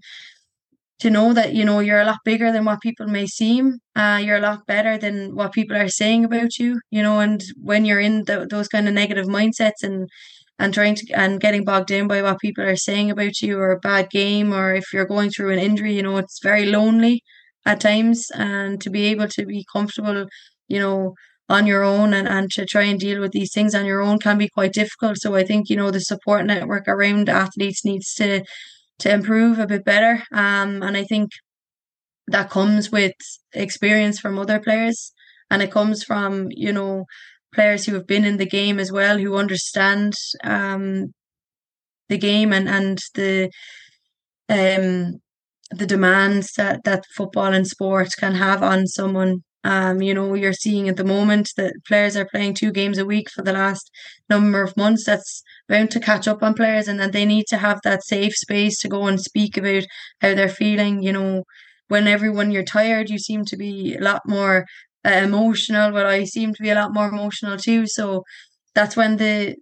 to 0.99 1.09
know 1.09 1.33
that 1.33 1.53
you 1.53 1.65
know 1.65 1.79
you're 1.79 1.99
a 2.01 2.05
lot 2.05 2.19
bigger 2.23 2.51
than 2.51 2.65
what 2.65 2.81
people 2.81 3.07
may 3.07 3.25
seem. 3.27 3.79
Uh, 3.95 4.19
you're 4.23 4.37
a 4.37 4.41
lot 4.41 4.65
better 4.65 4.97
than 4.97 5.35
what 5.35 5.51
people 5.53 5.75
are 5.77 5.89
saying 5.89 6.23
about 6.25 6.57
you 6.57 6.79
you 6.91 7.01
know 7.03 7.19
and 7.19 7.43
when 7.61 7.85
you're 7.85 7.99
in 7.99 8.23
the, 8.25 8.47
those 8.49 8.67
kind 8.67 8.87
of 8.87 8.93
negative 8.93 9.25
mindsets 9.25 9.83
and 9.83 10.09
and 10.57 10.73
trying 10.73 10.95
to 10.95 11.05
and 11.13 11.41
getting 11.41 11.63
bogged 11.63 11.87
down 11.87 12.07
by 12.07 12.21
what 12.21 12.39
people 12.39 12.63
are 12.63 12.75
saying 12.75 13.11
about 13.11 13.41
you 13.41 13.59
or 13.59 13.71
a 13.71 13.79
bad 13.79 14.09
game 14.09 14.53
or 14.53 14.73
if 14.73 14.93
you're 14.93 15.05
going 15.05 15.29
through 15.29 15.51
an 15.51 15.59
injury 15.59 15.93
you 15.95 16.03
know 16.03 16.17
it's 16.17 16.39
very 16.41 16.65
lonely 16.65 17.21
at 17.65 17.81
times. 17.81 18.29
And 18.35 18.79
to 18.81 18.89
be 18.89 19.05
able 19.05 19.27
to 19.29 19.45
be 19.45 19.65
comfortable 19.71 20.27
you 20.67 20.79
know 20.79 21.13
on 21.47 21.67
your 21.67 21.83
own 21.83 22.13
and, 22.13 22.27
and 22.27 22.49
to 22.51 22.65
try 22.65 22.83
and 22.83 22.99
deal 22.99 23.21
with 23.21 23.31
these 23.31 23.51
things 23.53 23.75
on 23.75 23.85
your 23.85 24.01
own 24.01 24.19
can 24.19 24.37
be 24.37 24.49
quite 24.49 24.73
difficult. 24.73 25.17
So 25.17 25.35
i 25.35 25.43
think 25.43 25.69
you 25.69 25.75
know 25.75 25.91
the 25.91 26.01
support 26.01 26.45
network 26.45 26.87
around 26.87 27.29
athletes 27.29 27.85
needs 27.85 28.13
to 28.15 28.43
to 28.99 29.11
improve 29.13 29.59
a 29.59 29.67
bit 29.67 29.83
better. 29.83 30.23
Um, 30.31 30.81
and 30.81 30.95
I 30.95 31.03
think 31.03 31.31
that 32.27 32.49
comes 32.49 32.91
with 32.91 33.13
experience 33.53 34.19
from 34.19 34.39
other 34.39 34.59
players, 34.59 35.11
and 35.49 35.61
it 35.61 35.71
comes 35.71 36.03
from 36.03 36.47
you 36.51 36.73
know 36.73 37.05
players 37.55 37.85
who 37.85 37.93
have 37.95 38.07
been 38.07 38.25
in 38.25 38.37
the 38.37 38.45
game 38.45 38.79
as 38.79 38.91
well, 38.91 39.17
who 39.17 39.35
understand 39.35 40.13
um, 40.43 41.13
the 42.09 42.17
game 42.17 42.53
and 42.53 42.69
and 42.69 42.99
the 43.15 43.49
um 44.49 45.19
the 45.71 45.87
demands 45.87 46.51
that 46.57 46.83
that 46.83 47.03
football 47.17 47.53
and 47.53 47.67
sport 47.67 48.09
can 48.19 48.35
have 48.35 48.61
on 48.61 48.85
someone 48.85 49.41
um, 49.65 49.99
you 49.99 50.13
know, 50.13 50.35
you're 50.35 50.53
seeing 50.53 50.87
at 50.89 50.95
the 50.95 51.03
moment 51.03 51.49
that 51.57 51.73
players 51.87 52.15
are 52.15 52.27
playing 52.31 52.53
two 52.53 52.71
games 52.71 52.99
a 52.99 53.05
week 53.05 53.31
for 53.31 53.41
the 53.41 53.51
last 53.51 53.89
number 54.29 54.61
of 54.61 54.77
months. 54.77 55.05
That's 55.05 55.41
bound 55.67 55.89
to 55.91 55.99
catch 55.99 56.27
up 56.27 56.43
on 56.43 56.53
players, 56.53 56.87
and 56.87 56.99
then 56.99 57.09
they 57.09 57.25
need 57.25 57.47
to 57.47 57.57
have 57.57 57.79
that 57.83 58.05
safe 58.05 58.33
space 58.35 58.77
to 58.81 58.87
go 58.87 59.07
and 59.07 59.19
speak 59.19 59.57
about 59.57 59.85
how 60.21 60.35
they're 60.35 60.49
feeling. 60.49 61.01
You 61.01 61.13
know, 61.13 61.43
when 61.87 62.07
everyone 62.07 62.51
you're 62.51 62.63
tired, 62.63 63.09
you 63.09 63.17
seem 63.17 63.43
to 63.45 63.57
be 63.57 63.95
a 63.95 64.03
lot 64.03 64.21
more 64.27 64.65
uh, 65.05 65.09
emotional. 65.09 65.91
But 65.91 66.05
I 66.05 66.23
seem 66.25 66.53
to 66.53 66.63
be 66.63 66.69
a 66.69 66.75
lot 66.75 66.93
more 66.93 67.07
emotional 67.07 67.57
too. 67.57 67.87
So 67.87 68.23
that's 68.73 68.95
when 68.95 69.17
the 69.17 69.55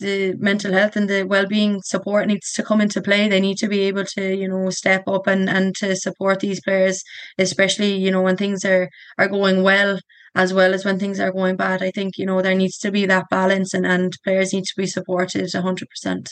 the 0.00 0.34
mental 0.38 0.72
health 0.72 0.96
and 0.96 1.08
the 1.10 1.24
well-being 1.24 1.80
support 1.82 2.26
needs 2.26 2.52
to 2.52 2.62
come 2.62 2.80
into 2.80 3.02
play. 3.02 3.28
They 3.28 3.40
need 3.40 3.58
to 3.58 3.68
be 3.68 3.80
able 3.80 4.04
to 4.16 4.34
you 4.34 4.48
know 4.48 4.70
step 4.70 5.04
up 5.06 5.26
and 5.26 5.48
and 5.48 5.74
to 5.76 5.94
support 5.94 6.40
these 6.40 6.60
players 6.60 7.02
especially 7.38 7.94
you 7.94 8.10
know 8.10 8.22
when 8.22 8.36
things 8.36 8.64
are 8.64 8.88
are 9.18 9.28
going 9.28 9.62
well 9.62 10.00
as 10.34 10.54
well 10.54 10.74
as 10.74 10.84
when 10.84 10.98
things 10.98 11.20
are 11.20 11.32
going 11.32 11.56
bad. 11.56 11.82
I 11.82 11.90
think 11.90 12.16
you 12.16 12.26
know 12.26 12.40
there 12.42 12.54
needs 12.54 12.78
to 12.78 12.90
be 12.90 13.06
that 13.06 13.26
balance 13.30 13.74
and 13.74 13.86
and 13.86 14.12
players 14.24 14.52
need 14.52 14.64
to 14.64 14.74
be 14.76 14.86
supported 14.86 15.44
100% 15.44 16.28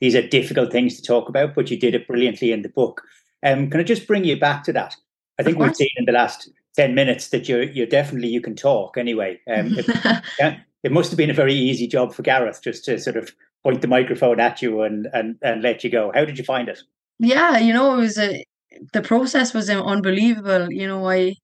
these 0.00 0.14
are 0.14 0.26
difficult 0.26 0.72
things 0.72 0.96
to 0.96 1.02
talk 1.02 1.28
about 1.28 1.54
but 1.54 1.70
you 1.70 1.78
did 1.78 1.94
it 1.94 2.06
brilliantly 2.06 2.52
in 2.52 2.62
the 2.62 2.68
book. 2.68 3.02
Um 3.42 3.70
can 3.70 3.80
i 3.80 3.84
just 3.84 4.06
bring 4.06 4.24
you 4.24 4.38
back 4.38 4.64
to 4.64 4.72
that? 4.72 4.96
I 5.38 5.42
think 5.42 5.58
we've 5.58 5.76
seen 5.76 5.90
in 5.96 6.04
the 6.04 6.12
last 6.12 6.48
10 6.76 6.94
minutes 6.94 7.28
that 7.28 7.48
you're 7.48 7.62
you're 7.62 7.86
definitely 7.86 8.28
you 8.28 8.40
can 8.40 8.56
talk 8.56 8.96
anyway 8.96 9.38
um, 9.52 9.76
yeah, 10.38 10.58
it 10.84 10.92
must 10.92 11.10
have 11.10 11.16
been 11.16 11.30
a 11.30 11.34
very 11.34 11.54
easy 11.54 11.86
job 11.86 12.14
for 12.14 12.22
Gareth 12.22 12.60
just 12.62 12.84
to 12.84 12.98
sort 12.98 13.16
of 13.16 13.34
point 13.64 13.80
the 13.80 13.88
microphone 13.88 14.38
at 14.38 14.62
you 14.62 14.82
and 14.82 15.08
and 15.12 15.36
and 15.42 15.62
let 15.62 15.82
you 15.82 15.90
go. 15.90 16.12
How 16.14 16.24
did 16.24 16.38
you 16.38 16.44
find 16.44 16.68
it? 16.68 16.80
Yeah, 17.18 17.58
you 17.58 17.72
know, 17.72 17.94
it 17.94 17.96
was 17.96 18.18
a 18.18 18.44
the 18.92 19.02
process 19.02 19.54
was 19.54 19.70
unbelievable. 19.70 20.70
You 20.70 20.86
know, 20.86 21.08
I 21.08 21.34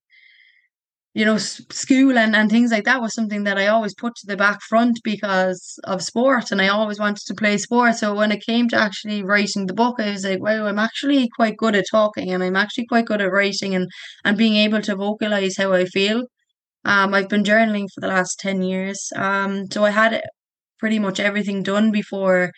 you 1.12 1.24
know 1.24 1.36
school 1.36 2.16
and, 2.16 2.36
and 2.36 2.50
things 2.50 2.70
like 2.70 2.84
that 2.84 3.00
was 3.00 3.14
something 3.14 3.44
that 3.44 3.58
i 3.58 3.66
always 3.66 3.94
put 3.94 4.14
to 4.14 4.26
the 4.26 4.36
back 4.36 4.60
front 4.68 4.98
because 5.02 5.78
of 5.84 6.02
sport 6.02 6.50
and 6.52 6.62
i 6.62 6.68
always 6.68 7.00
wanted 7.00 7.24
to 7.26 7.34
play 7.34 7.56
sport 7.56 7.96
so 7.96 8.14
when 8.14 8.30
it 8.30 8.44
came 8.46 8.68
to 8.68 8.76
actually 8.76 9.22
writing 9.22 9.66
the 9.66 9.74
book 9.74 9.96
i 9.98 10.10
was 10.10 10.24
like 10.24 10.40
wow 10.40 10.66
i'm 10.66 10.78
actually 10.78 11.28
quite 11.34 11.56
good 11.56 11.74
at 11.74 11.84
talking 11.90 12.30
and 12.30 12.42
i'm 12.44 12.56
actually 12.56 12.86
quite 12.86 13.06
good 13.06 13.20
at 13.20 13.32
writing 13.32 13.74
and 13.74 13.88
and 14.24 14.38
being 14.38 14.54
able 14.54 14.80
to 14.80 14.94
vocalize 14.94 15.56
how 15.56 15.72
i 15.72 15.84
feel 15.84 16.24
um, 16.84 17.12
I've 17.14 17.28
been 17.28 17.44
journaling 17.44 17.88
for 17.94 18.00
the 18.00 18.08
last 18.08 18.38
10 18.40 18.62
years. 18.62 19.10
Um, 19.14 19.70
so 19.70 19.84
I 19.84 19.90
had 19.90 20.22
pretty 20.78 20.98
much 20.98 21.20
everything 21.20 21.62
done 21.62 21.90
before 21.90 22.52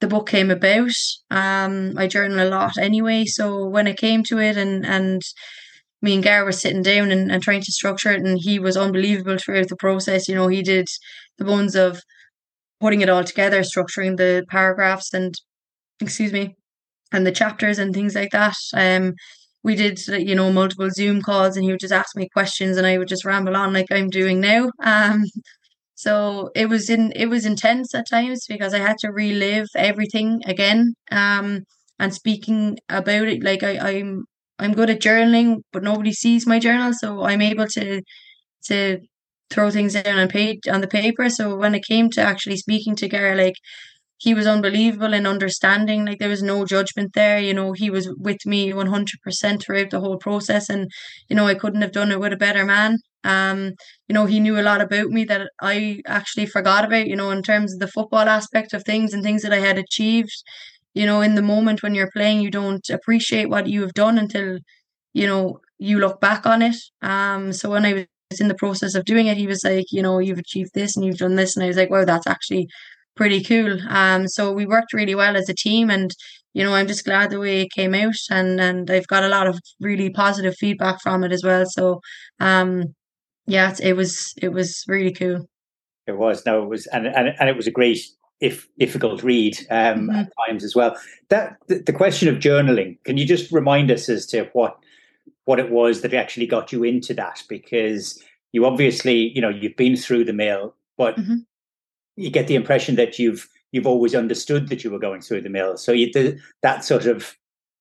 the 0.00 0.06
book 0.06 0.28
came 0.28 0.50
about. 0.50 0.92
Um, 1.30 1.94
I 1.96 2.06
journal 2.06 2.46
a 2.46 2.48
lot 2.48 2.78
anyway. 2.78 3.24
So 3.24 3.66
when 3.66 3.86
it 3.86 3.98
came 3.98 4.22
to 4.24 4.38
it 4.38 4.56
and, 4.56 4.86
and 4.86 5.22
me 6.02 6.14
and 6.14 6.24
Gar 6.24 6.44
were 6.44 6.52
sitting 6.52 6.82
down 6.82 7.10
and, 7.10 7.30
and 7.30 7.42
trying 7.42 7.62
to 7.62 7.72
structure 7.72 8.10
it 8.12 8.22
and 8.22 8.38
he 8.40 8.58
was 8.58 8.76
unbelievable 8.76 9.38
throughout 9.38 9.68
the 9.68 9.76
process. 9.76 10.28
You 10.28 10.34
know, 10.34 10.48
he 10.48 10.62
did 10.62 10.88
the 11.38 11.44
bones 11.44 11.74
of 11.76 12.00
putting 12.80 13.00
it 13.00 13.08
all 13.08 13.24
together, 13.24 13.60
structuring 13.60 14.16
the 14.16 14.44
paragraphs 14.50 15.14
and 15.14 15.34
excuse 16.00 16.32
me, 16.32 16.56
and 17.12 17.26
the 17.26 17.32
chapters 17.32 17.78
and 17.78 17.94
things 17.94 18.14
like 18.14 18.30
that. 18.32 18.56
Um, 18.74 19.14
we 19.64 19.74
did 19.76 20.06
you 20.08 20.34
know 20.34 20.52
multiple 20.52 20.90
zoom 20.90 21.22
calls 21.22 21.56
and 21.56 21.64
he 21.64 21.70
would 21.70 21.80
just 21.80 21.92
ask 21.92 22.16
me 22.16 22.28
questions 22.32 22.76
and 22.76 22.86
i 22.86 22.98
would 22.98 23.08
just 23.08 23.24
ramble 23.24 23.56
on 23.56 23.72
like 23.72 23.86
i'm 23.90 24.08
doing 24.08 24.40
now 24.40 24.68
um 24.84 25.24
so 25.94 26.50
it 26.54 26.68
was 26.68 26.90
in 26.90 27.12
it 27.14 27.26
was 27.26 27.46
intense 27.46 27.94
at 27.94 28.08
times 28.10 28.44
because 28.48 28.74
i 28.74 28.78
had 28.78 28.98
to 28.98 29.12
relive 29.12 29.66
everything 29.76 30.40
again 30.46 30.94
um 31.10 31.60
and 31.98 32.14
speaking 32.14 32.78
about 32.88 33.28
it 33.28 33.42
like 33.44 33.62
I, 33.62 33.78
i'm 33.78 34.24
i'm 34.58 34.72
good 34.72 34.90
at 34.90 35.00
journaling 35.00 35.62
but 35.72 35.82
nobody 35.82 36.12
sees 36.12 36.46
my 36.46 36.58
journal 36.58 36.92
so 36.92 37.22
i'm 37.24 37.42
able 37.42 37.66
to 37.66 38.02
to 38.64 38.98
throw 39.50 39.70
things 39.70 39.94
down 39.94 40.18
on 40.18 40.28
page 40.28 40.66
on 40.68 40.80
the 40.80 40.88
paper 40.88 41.28
so 41.28 41.56
when 41.56 41.74
it 41.74 41.84
came 41.84 42.08
to 42.10 42.20
actually 42.20 42.56
speaking 42.56 42.96
to 42.96 43.08
Gar 43.08 43.34
like 43.34 43.56
he 44.22 44.34
was 44.34 44.46
unbelievable 44.46 45.12
in 45.14 45.26
understanding. 45.26 46.06
Like 46.06 46.20
there 46.20 46.28
was 46.28 46.44
no 46.44 46.64
judgment 46.64 47.12
there. 47.14 47.40
You 47.40 47.52
know, 47.52 47.72
he 47.72 47.90
was 47.90 48.08
with 48.16 48.46
me 48.46 48.72
one 48.72 48.86
hundred 48.86 49.20
percent 49.24 49.62
throughout 49.62 49.90
the 49.90 49.98
whole 49.98 50.16
process, 50.16 50.68
and 50.68 50.88
you 51.28 51.34
know, 51.34 51.46
I 51.48 51.56
couldn't 51.56 51.82
have 51.82 51.90
done 51.90 52.12
it 52.12 52.20
with 52.20 52.32
a 52.32 52.36
better 52.36 52.64
man. 52.64 52.98
Um, 53.24 53.72
you 54.08 54.14
know, 54.14 54.26
he 54.26 54.38
knew 54.38 54.60
a 54.60 54.62
lot 54.62 54.80
about 54.80 55.08
me 55.08 55.24
that 55.24 55.48
I 55.60 56.02
actually 56.06 56.46
forgot 56.46 56.84
about. 56.84 57.08
You 57.08 57.16
know, 57.16 57.32
in 57.32 57.42
terms 57.42 57.72
of 57.74 57.80
the 57.80 57.88
football 57.88 58.28
aspect 58.28 58.72
of 58.72 58.84
things 58.84 59.12
and 59.12 59.24
things 59.24 59.42
that 59.42 59.52
I 59.52 59.58
had 59.58 59.76
achieved. 59.78 60.44
You 60.94 61.06
know, 61.06 61.20
in 61.22 61.34
the 61.34 61.42
moment 61.42 61.82
when 61.82 61.94
you're 61.94 62.10
playing, 62.12 62.40
you 62.40 62.50
don't 62.50 62.88
appreciate 62.90 63.48
what 63.48 63.66
you 63.66 63.80
have 63.82 63.94
done 63.94 64.18
until 64.18 64.58
you 65.14 65.26
know 65.26 65.60
you 65.78 65.98
look 65.98 66.20
back 66.20 66.46
on 66.46 66.62
it. 66.62 66.76
Um, 67.02 67.52
so 67.52 67.70
when 67.70 67.84
I 67.84 68.06
was 68.30 68.40
in 68.40 68.48
the 68.48 68.54
process 68.54 68.94
of 68.94 69.04
doing 69.04 69.26
it, 69.26 69.36
he 69.36 69.46
was 69.46 69.64
like, 69.64 69.86
you 69.90 70.02
know, 70.02 70.18
you've 70.18 70.38
achieved 70.38 70.70
this 70.74 70.96
and 70.96 71.04
you've 71.04 71.18
done 71.18 71.36
this, 71.36 71.56
and 71.56 71.64
I 71.64 71.68
was 71.68 71.76
like, 71.76 71.90
wow, 71.90 72.04
that's 72.04 72.26
actually 72.26 72.68
pretty 73.16 73.42
cool. 73.42 73.78
Um, 73.88 74.28
so 74.28 74.52
we 74.52 74.66
worked 74.66 74.92
really 74.92 75.14
well 75.14 75.36
as 75.36 75.48
a 75.48 75.54
team, 75.54 75.90
and 75.90 76.10
you 76.54 76.64
know, 76.64 76.74
I'm 76.74 76.86
just 76.86 77.04
glad 77.04 77.30
the 77.30 77.40
way 77.40 77.62
it 77.62 77.72
came 77.72 77.94
out, 77.94 78.14
and 78.30 78.60
and 78.60 78.90
I've 78.90 79.06
got 79.06 79.24
a 79.24 79.28
lot 79.28 79.46
of 79.46 79.58
really 79.80 80.10
positive 80.10 80.54
feedback 80.56 81.00
from 81.02 81.24
it 81.24 81.32
as 81.32 81.42
well. 81.44 81.64
So, 81.66 82.00
um, 82.40 82.94
yeah, 83.46 83.74
it 83.82 83.94
was 83.94 84.32
it 84.36 84.50
was 84.50 84.84
really 84.88 85.12
cool. 85.12 85.46
It 86.06 86.16
was 86.18 86.44
no, 86.46 86.62
it 86.62 86.68
was, 86.68 86.86
and 86.88 87.06
and, 87.06 87.34
and 87.38 87.48
it 87.48 87.56
was 87.56 87.66
a 87.66 87.70
great 87.70 88.00
if 88.42 88.68
difficult 88.78 89.22
read 89.22 89.56
um, 89.70 90.08
mm-hmm. 90.08 90.16
at 90.16 90.32
times 90.46 90.64
as 90.64 90.74
well. 90.74 90.96
That 91.30 91.56
the, 91.68 91.92
question 91.92 92.28
of 92.28 92.36
journaling. 92.36 92.98
Can 93.04 93.16
you 93.16 93.24
just 93.24 93.50
remind 93.50 93.90
us 93.90 94.08
as 94.08 94.26
to 94.26 94.50
what 94.52 94.78
what 95.44 95.58
it 95.58 95.70
was 95.70 96.02
that 96.02 96.12
actually 96.12 96.46
got 96.46 96.72
you 96.72 96.84
into 96.84 97.14
that? 97.14 97.42
Because 97.48 98.22
you 98.52 98.66
obviously, 98.66 99.32
you 99.34 99.40
know, 99.40 99.48
you've 99.48 99.76
been 99.76 99.96
through 99.96 100.24
the 100.24 100.32
mill, 100.32 100.74
but 100.98 101.16
mm-hmm 101.16 101.36
you 102.16 102.30
get 102.30 102.46
the 102.46 102.54
impression 102.54 102.96
that 102.96 103.18
you've 103.18 103.48
you've 103.72 103.86
always 103.86 104.14
understood 104.14 104.68
that 104.68 104.84
you 104.84 104.90
were 104.90 104.98
going 104.98 105.22
through 105.22 105.40
the 105.40 105.48
mill. 105.48 105.78
So 105.78 105.92
you, 105.92 106.12
the, 106.12 106.38
that 106.60 106.84
sort 106.84 107.06
of, 107.06 107.38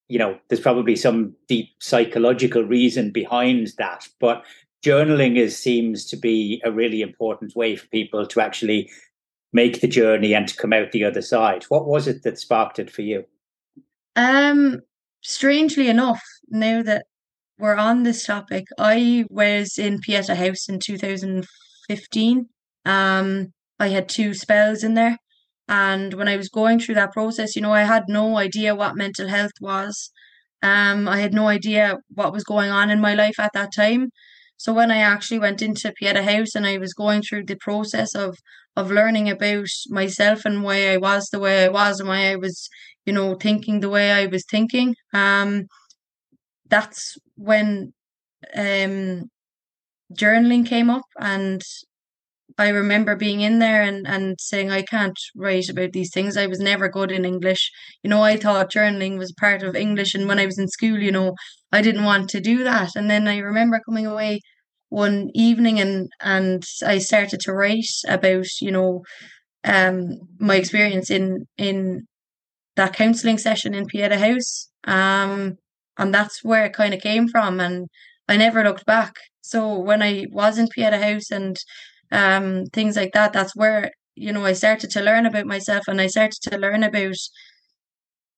you 0.08 0.18
know, 0.18 0.40
there's 0.48 0.62
probably 0.62 0.96
some 0.96 1.36
deep 1.50 1.68
psychological 1.80 2.64
reason 2.64 3.12
behind 3.12 3.74
that. 3.78 4.08
But 4.22 4.46
journaling 4.86 5.36
is 5.36 5.58
seems 5.58 6.06
to 6.06 6.16
be 6.16 6.62
a 6.64 6.72
really 6.72 7.02
important 7.02 7.58
way 7.58 7.76
for 7.76 7.88
people 7.88 8.26
to 8.26 8.40
actually 8.40 8.90
make 9.54 9.82
the 9.82 9.88
journey 9.88 10.34
and 10.34 10.48
to 10.48 10.56
come 10.56 10.74
out 10.74 10.92
the 10.92 11.04
other 11.04 11.22
side. 11.22 11.64
What 11.70 11.88
was 11.88 12.08
it 12.08 12.24
that 12.24 12.40
sparked 12.40 12.80
it 12.80 12.90
for 12.90 13.02
you? 13.02 13.26
Um, 14.16 14.82
strangely 15.22 15.88
enough, 15.88 16.22
now 16.50 16.82
that 16.84 17.06
we're 17.58 17.76
on 17.76 18.04
this 18.04 18.26
topic, 18.26 18.66
I 18.78 19.26
was 19.30 19.78
in 19.78 20.00
Pieta 20.00 20.36
House 20.36 20.68
in 20.68 20.80
2015. 20.80 22.50
Um, 22.86 23.54
I 23.80 23.88
had 23.88 24.10
two 24.10 24.34
spells 24.34 24.84
in 24.84 24.94
there. 24.94 25.18
And 25.68 26.14
when 26.16 26.28
I 26.28 26.38
was 26.38 26.50
going 26.50 26.80
through 26.80 26.96
that 26.96 27.14
process, 27.14 27.56
you 27.56 27.62
know, 27.62 27.74
I 27.74 27.84
had 27.84 28.04
no 28.08 28.38
idea 28.38 28.76
what 28.76 28.96
mental 28.96 29.28
health 29.28 29.54
was. 29.62 30.12
Um, 30.62 31.08
I 31.08 31.20
had 31.20 31.34
no 31.34 31.48
idea 31.48 31.98
what 32.10 32.34
was 32.34 32.44
going 32.44 32.70
on 32.70 32.90
in 32.90 33.00
my 33.00 33.14
life 33.14 33.40
at 33.40 33.54
that 33.54 33.74
time. 33.74 34.10
So 34.62 34.74
when 34.74 34.92
I 34.92 35.00
actually 35.00 35.40
went 35.40 35.64
into 35.64 35.92
Pieta 35.92 36.22
House 36.22 36.54
and 36.54 36.68
I 36.68 36.78
was 36.78 36.94
going 36.94 37.24
through 37.24 37.46
the 37.46 37.56
process 37.56 38.14
of 38.14 38.38
of 38.76 38.92
learning 38.92 39.28
about 39.28 39.66
myself 39.90 40.46
and 40.46 40.62
why 40.64 40.94
I 40.94 40.98
was 40.98 41.30
the 41.30 41.40
way 41.40 41.66
I 41.66 41.70
was 41.70 42.00
and 42.00 42.08
why 42.08 42.32
I 42.32 42.36
was, 42.36 42.70
you 43.04 43.12
know, 43.12 43.34
thinking 43.34 43.80
the 43.80 43.90
way 43.90 44.12
I 44.12 44.28
was 44.28 44.46
thinking, 44.46 44.96
um, 45.14 45.66
that's 46.70 47.18
when 47.36 47.94
um 48.56 49.30
journaling 50.14 50.66
came 50.68 50.90
up 50.90 51.08
and 51.20 51.62
I 52.58 52.70
remember 52.70 53.16
being 53.16 53.42
in 53.42 53.60
there 53.60 53.82
and, 53.82 54.08
and 54.08 54.40
saying, 54.40 54.72
I 54.72 54.82
can't 54.82 55.18
write 55.36 55.70
about 55.70 55.92
these 55.94 56.12
things. 56.14 56.38
I 56.38 56.48
was 56.48 56.60
never 56.60 56.90
good 56.90 57.12
in 57.12 57.26
English. 57.26 57.72
You 58.04 58.10
know, 58.10 58.22
I 58.22 58.38
thought 58.38 58.72
journaling 58.72 59.18
was 59.18 59.34
part 59.34 59.64
of 59.64 59.76
English. 59.76 60.14
And 60.16 60.28
when 60.28 60.40
I 60.40 60.46
was 60.46 60.58
in 60.58 60.68
school, 60.68 61.00
you 61.00 61.12
know, 61.12 61.34
I 61.72 61.82
didn't 61.82 62.04
want 62.04 62.30
to 62.32 62.42
do 62.42 62.64
that. 62.64 62.92
And 62.96 63.10
then 63.10 63.28
I 63.28 63.38
remember 63.38 63.82
coming 63.86 64.06
away 64.06 64.40
one 64.90 65.30
evening 65.34 65.80
and, 65.80 66.10
and 66.22 66.64
I 66.86 66.98
started 66.98 67.40
to 67.42 67.54
write 67.54 67.92
about, 68.08 68.48
you 68.60 68.72
know, 68.72 69.04
um, 69.64 70.08
my 70.40 70.56
experience 70.56 71.10
in, 71.10 71.46
in 71.58 72.08
that 72.76 72.94
counselling 72.94 73.38
session 73.38 73.74
in 73.74 73.86
Pieta 73.86 74.18
House. 74.18 74.70
Um, 74.86 75.58
and 75.98 76.14
that's 76.14 76.44
where 76.44 76.66
it 76.66 76.74
kind 76.74 76.94
of 76.94 77.02
came 77.02 77.28
from. 77.28 77.60
And 77.60 77.88
I 78.28 78.38
never 78.38 78.64
looked 78.64 78.86
back. 78.86 79.14
So 79.42 79.78
when 79.78 80.02
I 80.02 80.26
was 80.32 80.58
in 80.58 80.68
Pieta 80.68 80.98
House 80.98 81.32
and 81.32 81.58
um, 82.12 82.66
things 82.74 82.96
like 82.96 83.14
that. 83.14 83.34
That's 83.34 83.56
where 83.56 83.92
you 84.16 84.34
know 84.34 84.46
I 84.46 84.54
started 84.54 84.92
to 84.92 85.02
learn 85.02 85.26
about 85.26 85.46
myself, 85.46 85.84
and 85.88 86.02
I 86.02 86.08
started 86.08 86.40
to 86.44 86.58
learn 86.58 86.84
about 86.84 87.16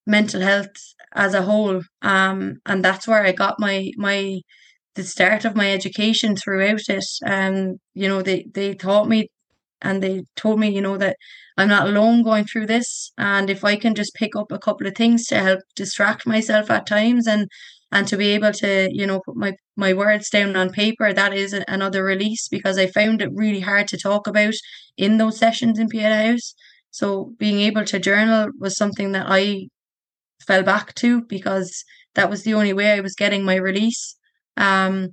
mental 0.06 0.42
health 0.42 0.76
as 1.14 1.34
a 1.34 1.44
whole. 1.44 1.82
Um, 2.02 2.58
and 2.66 2.84
that's 2.84 3.08
where 3.08 3.26
I 3.26 3.32
got 3.32 3.60
my 3.60 3.92
my 3.98 4.42
the 4.96 5.04
start 5.04 5.46
of 5.46 5.56
my 5.56 5.72
education 5.74 6.36
throughout 6.36 6.82
it. 6.90 7.06
Um, 7.26 7.78
you 7.94 8.08
know, 8.08 8.22
they 8.22 8.46
they 8.54 8.76
taught 8.76 9.10
me 9.10 9.30
and 9.82 10.04
they 10.04 10.24
told 10.36 10.60
me, 10.60 10.70
you 10.70 10.82
know, 10.82 10.98
that 10.98 11.18
I'm 11.58 11.70
not 11.70 11.88
alone 11.88 12.24
going 12.24 12.46
through 12.46 12.68
this. 12.68 13.12
And 13.18 13.50
if 13.50 13.64
I 13.66 13.76
can 13.78 13.96
just 13.96 14.16
pick 14.16 14.36
up 14.36 14.52
a 14.52 14.60
couple 14.60 14.88
of 14.88 14.96
things 14.96 15.26
to 15.28 15.40
help 15.40 15.62
distract 15.76 16.28
myself 16.28 16.72
at 16.72 16.88
times 16.88 17.28
and 17.28 17.48
and 17.94 18.08
to 18.08 18.18
be 18.18 18.30
able 18.30 18.52
to 18.52 18.90
you 18.92 19.06
know 19.06 19.22
put 19.24 19.38
my 19.38 19.54
my 19.78 19.94
words 19.94 20.30
down 20.30 20.56
on 20.56 20.70
paper 20.72 21.14
that 21.14 21.34
is 21.34 21.54
another 21.68 22.04
release 22.04 22.48
because 22.50 22.78
i 22.78 22.88
found 22.88 23.22
it 23.22 23.30
really 23.34 23.62
hard 23.62 23.88
to 23.88 23.98
talk 23.98 24.28
about 24.28 24.56
in 24.98 25.18
those 25.18 25.38
sessions 25.38 25.80
in 25.80 25.88
pieta 25.88 26.16
house. 26.16 26.54
So 26.92 27.34
being 27.40 27.60
able 27.62 27.86
to 27.86 28.00
journal 28.00 28.50
was 28.60 28.78
something 28.78 29.12
that 29.14 29.28
i 29.30 29.68
fell 30.48 30.64
back 30.64 30.94
to 30.96 31.22
because 31.36 31.72
that 32.16 32.30
was 32.30 32.44
the 32.44 32.54
only 32.54 32.74
way 32.74 32.92
i 32.92 33.00
was 33.00 33.16
getting 33.16 33.44
my 33.46 33.56
release. 33.56 34.18
Um 34.58 35.10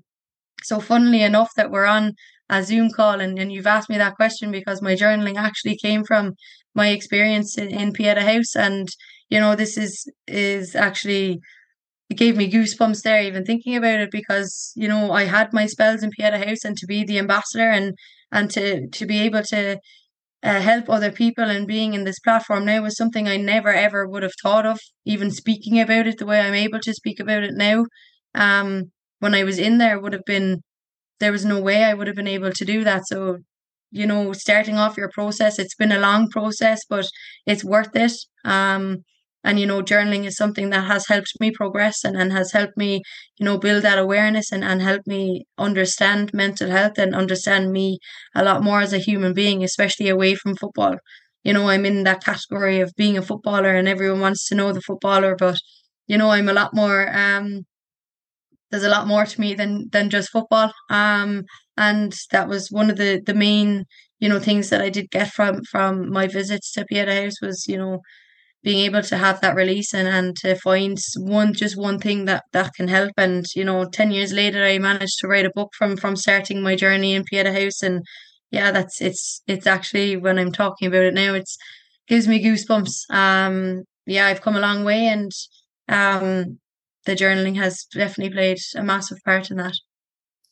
so 0.65 0.81
funnily 0.81 1.23
enough 1.23 1.51
that 1.57 1.71
we're 1.71 1.87
on 1.87 2.13
a 2.51 2.63
zoom 2.63 2.91
call 2.91 3.21
and, 3.21 3.39
and 3.39 3.53
you've 3.53 3.67
asked 3.75 3.91
me 3.91 3.99
that 3.99 4.17
question 4.17 4.51
because 4.51 4.83
my 4.83 4.95
journaling 4.95 5.37
actually 5.37 5.77
came 5.77 6.03
from 6.05 6.35
my 6.75 6.89
experience 6.89 7.57
in, 7.57 7.69
in 7.69 7.93
pieta 7.93 8.23
house 8.23 8.55
and 8.57 8.89
you 9.29 9.39
know 9.39 9.55
this 9.55 9.77
is 9.77 10.11
is 10.27 10.75
actually 10.75 11.41
it 12.11 12.17
gave 12.19 12.37
me 12.37 12.51
goosebumps 12.51 13.03
there 13.03 13.23
even 13.23 13.45
thinking 13.45 13.77
about 13.77 14.01
it 14.01 14.11
because 14.11 14.73
you 14.77 14.89
know 14.89 15.13
I 15.13 15.25
had 15.25 15.53
my 15.53 15.67
spells 15.67 16.03
in 16.03 16.11
Pieta 16.11 16.39
House 16.39 16.65
and 16.65 16.77
to 16.79 16.87
be 16.87 17.05
the 17.05 17.19
ambassador 17.19 17.71
and 17.71 17.95
and 18.33 18.51
to 18.53 18.89
to 18.89 19.07
be 19.07 19.21
able 19.21 19.43
to 19.45 19.79
uh, 20.43 20.61
help 20.61 20.89
other 20.89 21.13
people 21.13 21.45
and 21.45 21.67
being 21.67 21.95
in 21.95 22.05
this 22.05 22.19
platform 22.21 22.65
now 22.65 22.83
was 22.83 22.97
something 22.97 23.29
I 23.29 23.37
never 23.37 23.73
ever 23.73 24.09
would 24.09 24.23
have 24.23 24.33
thought 24.43 24.67
of 24.67 24.81
even 25.05 25.31
speaking 25.31 25.79
about 25.81 26.07
it 26.07 26.19
the 26.19 26.27
way 26.27 26.41
I'm 26.41 26.55
able 26.55 26.81
to 26.81 26.95
speak 26.95 27.21
about 27.21 27.43
it 27.45 27.55
now. 27.55 27.87
Um 28.35 28.93
when 29.21 29.35
I 29.35 29.45
was 29.45 29.59
in 29.59 29.79
there 29.79 30.01
would 30.01 30.15
have 30.15 30.25
been 30.27 30.63
there 31.21 31.33
was 31.33 31.45
no 31.45 31.61
way 31.61 31.85
I 31.85 31.95
would 31.95 32.07
have 32.09 32.17
been 32.17 32.29
able 32.29 32.53
to 32.53 32.65
do 32.65 32.85
that. 32.85 33.07
So 33.09 33.39
you 33.91 34.07
know 34.07 34.33
starting 34.33 34.77
off 34.79 34.97
your 34.97 35.11
process 35.11 35.59
it's 35.59 35.75
been 35.77 35.93
a 35.93 35.99
long 35.99 36.29
process 36.31 36.81
but 36.89 37.07
it's 37.47 37.65
worth 37.65 37.95
it. 37.97 38.13
Um 38.45 39.05
and 39.45 39.59
you 39.61 39.67
know 39.67 39.83
journaling 39.83 40.25
is 40.27 40.37
something 40.37 40.71
that 40.71 40.85
has 40.87 41.07
helped 41.09 41.33
me 41.41 41.51
progress 41.51 42.05
and, 42.05 42.17
and 42.17 42.33
has 42.33 42.53
helped 42.53 42.77
me 42.77 43.03
you 43.39 43.45
know 43.45 43.59
build 43.59 43.83
that 43.83 43.99
awareness 43.99 44.53
and, 44.53 44.65
and 44.65 44.83
help 44.83 45.03
me 45.07 45.45
understand 45.59 46.33
mental 46.35 46.71
health 46.71 46.99
and 46.99 47.15
understand 47.15 47.73
me 47.73 47.99
a 48.35 48.45
lot 48.45 48.63
more 48.63 48.81
as 48.81 48.93
a 48.93 48.99
human 48.99 49.33
being 49.35 49.63
especially 49.65 50.09
away 50.09 50.35
from 50.35 50.57
football. 50.57 50.97
You 51.45 51.53
know 51.55 51.69
i'm 51.69 51.87
in 51.87 52.05
that 52.05 52.25
category 52.25 52.81
of 52.81 52.95
being 52.97 53.17
a 53.19 53.23
footballer 53.23 53.75
and 53.75 53.89
everyone 53.89 54.21
wants 54.21 54.47
to 54.49 54.55
know 54.55 54.73
the 54.73 54.81
footballer 54.83 55.37
but 55.37 55.57
you 56.07 56.19
know 56.19 56.31
i'm 56.31 56.49
a 56.49 56.53
lot 56.53 56.75
more 56.75 57.09
um 57.17 57.65
there's 58.71 58.85
a 58.85 58.89
lot 58.89 59.07
more 59.07 59.27
to 59.27 59.41
me 59.41 59.55
than 59.55 59.89
than 59.91 60.11
just 60.11 60.31
football. 60.31 60.73
Um 60.89 61.45
and 61.77 62.15
that 62.31 62.49
was 62.49 62.71
one 62.71 62.91
of 62.91 62.97
the 62.97 63.21
the 63.25 63.35
main 63.35 63.85
you 64.19 64.29
know 64.29 64.39
things 64.41 64.71
that 64.71 64.83
i 64.83 64.91
did 64.91 65.11
get 65.11 65.29
from 65.33 65.63
from 65.65 66.11
my 66.11 66.27
visits 66.27 66.73
to 66.73 66.85
Pieta 66.85 67.15
House 67.23 67.41
was 67.41 67.67
you 67.69 67.79
know 67.79 68.01
being 68.63 68.85
able 68.85 69.03
to 69.03 69.17
have 69.17 69.41
that 69.41 69.55
release 69.55 69.95
and, 69.95 70.07
and 70.07 70.37
to 70.37 70.55
find 70.57 70.99
one 71.17 71.55
just 71.55 71.77
one 71.79 71.99
thing 71.99 72.27
that 72.27 72.45
that 72.53 72.73
can 72.75 72.89
help. 72.89 73.13
And 73.17 73.45
you 73.55 73.65
know 73.65 73.85
10 73.87 74.11
years 74.11 74.33
later 74.33 74.65
i 74.65 74.79
managed 74.79 75.19
to 75.21 75.29
write 75.29 75.47
a 75.47 75.53
book 75.55 75.71
from 75.77 75.97
from 75.97 76.17
starting 76.17 76.63
my 76.63 76.77
journey 76.77 77.15
in 77.15 77.25
pieta 77.25 77.53
house. 77.53 77.83
And 77.83 78.03
yeah 78.51 78.71
that's 78.71 79.01
it's 79.01 79.43
it's 79.47 79.67
actually 79.67 80.17
when 80.17 80.39
i'm 80.39 80.53
talking 80.53 80.89
about 80.89 81.05
it 81.05 81.15
now 81.15 81.35
it's 81.35 81.57
gives 82.09 82.27
me 82.29 82.43
goosebumps. 82.43 83.11
Um 83.11 83.83
yeah 84.07 84.27
i've 84.27 84.43
come 84.43 84.57
a 84.57 84.61
long 84.61 84.85
way 84.85 85.07
and 85.07 85.31
um 85.89 86.59
the 87.07 87.15
journaling 87.15 87.57
has 87.57 87.85
definitely 87.93 88.35
played 88.35 88.59
a 88.77 88.83
massive 88.83 89.19
part 89.25 89.51
in 89.51 89.57
that 89.57 89.75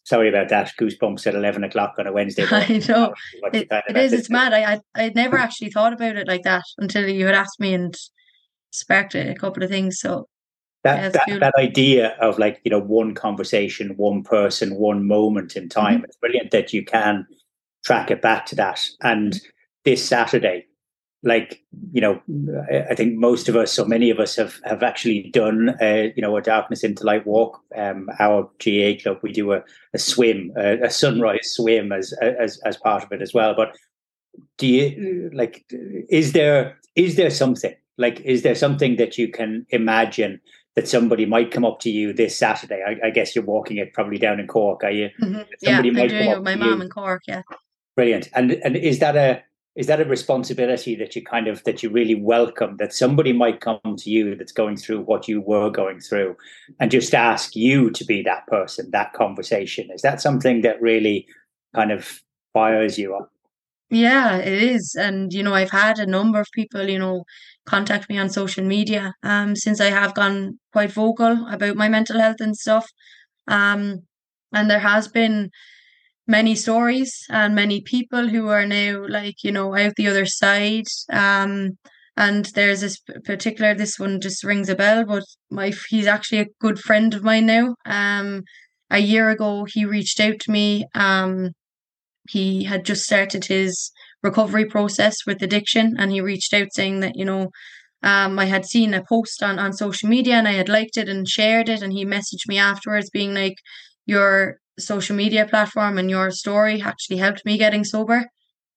sorry 0.08 0.28
about 0.28 0.48
that. 0.48 0.72
Goosebumps 0.80 1.26
at 1.26 1.34
eleven 1.34 1.64
o'clock 1.64 1.94
on 1.98 2.06
a 2.06 2.12
Wednesday. 2.12 2.46
Morning. 2.50 2.82
I 2.82 2.86
know 2.86 3.14
it, 3.52 3.68
it 3.70 3.96
is. 3.96 4.12
It's 4.12 4.30
mad. 4.30 4.52
I 4.52 4.74
I 4.74 4.80
I'd 4.94 5.14
never 5.14 5.36
actually 5.38 5.70
thought 5.70 5.92
about 5.92 6.16
it 6.16 6.26
like 6.26 6.42
that 6.42 6.64
until 6.78 7.08
you 7.08 7.26
had 7.26 7.34
asked 7.34 7.60
me 7.60 7.74
and 7.74 7.94
sparked 8.70 9.14
a 9.14 9.34
couple 9.34 9.62
of 9.62 9.70
things. 9.70 10.00
So 10.00 10.28
that 10.84 11.02
yeah, 11.02 11.08
that, 11.10 11.22
cool. 11.28 11.40
that 11.40 11.54
idea 11.58 12.16
of 12.20 12.38
like 12.38 12.60
you 12.64 12.70
know 12.70 12.80
one 12.80 13.14
conversation, 13.14 13.94
one 13.96 14.22
person, 14.22 14.76
one 14.76 15.06
moment 15.06 15.56
in 15.56 15.68
time. 15.68 15.96
Mm-hmm. 15.96 16.04
It's 16.04 16.16
brilliant 16.16 16.50
that 16.52 16.72
you 16.72 16.84
can 16.84 17.26
track 17.84 18.10
it 18.10 18.22
back 18.22 18.46
to 18.46 18.56
that. 18.56 18.86
And 19.02 19.40
this 19.84 20.06
Saturday, 20.06 20.66
like 21.24 21.62
you 21.92 22.00
know 22.00 22.20
i 22.90 22.94
think 22.94 23.16
most 23.16 23.48
of 23.48 23.56
us 23.56 23.76
or 23.78 23.86
many 23.86 24.10
of 24.10 24.20
us 24.20 24.36
have 24.36 24.60
have 24.64 24.82
actually 24.82 25.30
done 25.30 25.70
uh, 25.82 26.06
you 26.14 26.22
know 26.22 26.36
a 26.36 26.42
darkness 26.42 26.84
into 26.84 27.04
light 27.04 27.26
walk. 27.26 27.60
Um 27.76 28.08
our 28.20 28.48
ga 28.58 28.96
club 28.96 29.18
we 29.22 29.32
do 29.32 29.52
a, 29.52 29.62
a 29.94 29.98
swim 29.98 30.52
a, 30.56 30.80
a, 30.82 30.90
sunrise 30.90 31.50
swim 31.52 31.92
as 31.92 32.12
as 32.22 32.60
as 32.64 32.76
part 32.76 33.02
of 33.02 33.10
it 33.12 33.20
as 33.20 33.34
well. 33.34 33.54
But 33.54 33.76
do 34.58 34.66
you 34.66 35.30
like 35.32 35.64
is 35.70 36.32
there 36.32 36.78
is 36.94 37.16
there 37.16 37.30
something 37.30 37.74
like 37.96 38.20
is 38.20 38.42
there 38.42 38.54
something 38.54 38.96
that 38.96 39.18
you 39.18 39.28
can 39.28 39.66
imagine 39.70 40.40
that 40.76 40.86
somebody 40.86 41.26
might 41.26 41.50
come 41.50 41.64
up 41.64 41.80
to 41.80 41.90
you 41.90 42.12
this 42.12 42.36
saturday? 42.36 42.84
I, 42.86 43.08
I 43.08 43.10
guess 43.10 43.34
you're 43.34 43.44
walking 43.44 43.78
it 43.78 43.92
probably 43.92 44.18
down 44.18 44.38
in 44.38 44.46
cork 44.46 44.84
are 44.84 44.92
you? 44.92 45.10
Mm-hmm. 45.20 45.42
somebody 45.64 45.88
yeah, 45.88 45.94
might 45.94 46.02
I'm 46.02 46.08
doing 46.08 46.30
it 46.30 46.36
with 46.36 46.44
my 46.44 46.54
mom 46.54 46.80
in 46.80 46.88
cork 46.88 47.22
yeah. 47.26 47.42
Brilliant. 47.98 48.28
And 48.32 48.52
and 48.52 48.76
is 48.76 49.00
that 49.00 49.16
a 49.16 49.42
is 49.78 49.86
that 49.86 50.00
a 50.00 50.04
responsibility 50.04 50.96
that 50.96 51.14
you 51.14 51.22
kind 51.22 51.46
of 51.46 51.62
that 51.62 51.84
you 51.84 51.88
really 51.88 52.16
welcome 52.16 52.76
that 52.78 52.92
somebody 52.92 53.32
might 53.32 53.60
come 53.60 53.78
to 53.96 54.10
you 54.10 54.34
that's 54.34 54.50
going 54.50 54.76
through 54.76 55.00
what 55.02 55.28
you 55.28 55.40
were 55.40 55.70
going 55.70 56.00
through 56.00 56.36
and 56.80 56.90
just 56.90 57.14
ask 57.14 57.54
you 57.54 57.88
to 57.92 58.04
be 58.04 58.20
that 58.22 58.44
person 58.48 58.90
that 58.90 59.12
conversation? 59.12 59.88
Is 59.92 60.02
that 60.02 60.20
something 60.20 60.62
that 60.62 60.82
really 60.82 61.26
kind 61.76 61.92
of 61.92 62.22
fires 62.52 62.98
you 62.98 63.14
up? 63.14 63.30
Yeah 63.88 64.38
it 64.38 64.62
is. 64.62 64.96
And 64.98 65.32
you 65.32 65.44
know 65.44 65.54
i've 65.54 65.70
had 65.70 66.00
a 66.00 66.06
number 66.06 66.40
of 66.40 66.48
people 66.52 66.90
you 66.90 66.98
know 66.98 67.22
contact 67.64 68.10
me 68.10 68.18
on 68.18 68.30
social 68.30 68.64
media 68.64 69.14
um 69.22 69.54
since 69.54 69.80
i 69.80 69.90
have 69.90 70.14
gone 70.14 70.58
quite 70.72 70.90
vocal 70.90 71.46
about 71.48 71.76
my 71.76 71.88
mental 71.88 72.18
health 72.18 72.40
and 72.40 72.56
stuff. 72.56 72.86
Um 73.46 74.02
and 74.52 74.68
there 74.68 74.80
has 74.80 75.06
been 75.06 75.50
many 76.28 76.54
stories 76.54 77.24
and 77.30 77.54
many 77.54 77.80
people 77.80 78.28
who 78.28 78.48
are 78.48 78.66
now 78.66 79.04
like 79.08 79.42
you 79.42 79.50
know 79.50 79.74
out 79.76 79.94
the 79.96 80.06
other 80.06 80.26
side. 80.26 80.86
Um 81.10 81.78
and 82.16 82.44
there's 82.54 82.80
this 82.82 83.00
particular 83.24 83.74
this 83.74 83.98
one 83.98 84.20
just 84.20 84.44
rings 84.44 84.68
a 84.68 84.74
bell 84.76 85.04
but 85.04 85.24
my 85.50 85.72
he's 85.88 86.06
actually 86.06 86.40
a 86.40 86.46
good 86.60 86.78
friend 86.78 87.14
of 87.14 87.24
mine 87.24 87.46
now. 87.46 87.74
Um 87.84 88.42
a 88.90 88.98
year 88.98 89.30
ago 89.30 89.66
he 89.66 89.84
reached 89.84 90.20
out 90.20 90.38
to 90.40 90.50
me. 90.52 90.86
Um 90.94 91.50
he 92.28 92.64
had 92.64 92.84
just 92.84 93.04
started 93.04 93.46
his 93.46 93.90
recovery 94.22 94.66
process 94.66 95.16
with 95.26 95.42
addiction 95.42 95.96
and 95.98 96.12
he 96.12 96.20
reached 96.20 96.52
out 96.52 96.68
saying 96.72 97.00
that 97.00 97.16
you 97.16 97.24
know 97.24 97.50
um, 98.02 98.38
I 98.38 98.44
had 98.44 98.64
seen 98.64 98.94
a 98.94 99.02
post 99.08 99.42
on, 99.42 99.58
on 99.58 99.72
social 99.72 100.08
media 100.08 100.34
and 100.34 100.46
I 100.46 100.52
had 100.52 100.68
liked 100.68 100.96
it 100.96 101.08
and 101.08 101.28
shared 101.28 101.68
it 101.68 101.82
and 101.82 101.92
he 101.92 102.04
messaged 102.04 102.46
me 102.46 102.56
afterwards 102.56 103.10
being 103.10 103.34
like 103.34 103.56
you're 104.06 104.58
social 104.78 105.16
media 105.16 105.46
platform 105.46 105.98
and 105.98 106.10
your 106.10 106.30
story 106.30 106.80
actually 106.82 107.18
helped 107.18 107.44
me 107.44 107.58
getting 107.58 107.84
sober. 107.84 108.26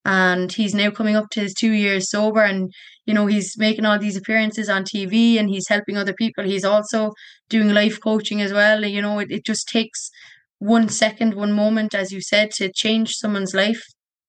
And 0.04 0.52
he's 0.52 0.74
now 0.74 0.90
coming 0.90 1.16
up 1.16 1.30
to 1.32 1.42
his 1.42 1.54
two 1.54 1.72
years 1.72 2.10
sober 2.10 2.42
and 2.42 2.72
you 3.06 3.14
know 3.14 3.28
he's 3.28 3.56
making 3.58 3.86
all 3.86 4.00
these 4.00 4.18
appearances 4.18 4.68
on 4.68 4.84
tv 4.84 5.40
and 5.40 5.48
he's 5.48 5.68
helping 5.68 5.96
other 5.96 6.14
people. 6.14 6.44
He's 6.44 6.66
also 6.66 7.12
doing 7.50 7.70
life 7.70 8.00
coaching 8.02 8.42
as 8.42 8.52
well. 8.52 8.84
You 8.84 9.02
know 9.02 9.20
it, 9.20 9.32
it 9.32 9.46
just 9.46 9.68
takes 9.68 10.10
one 10.58 10.90
second 10.90 11.36
one 11.36 11.52
moment 11.52 11.94
as 11.94 12.12
you 12.12 12.22
said 12.22 12.52
to 12.52 12.72
change 12.72 13.14
someone's 13.14 13.54
life 13.54 13.84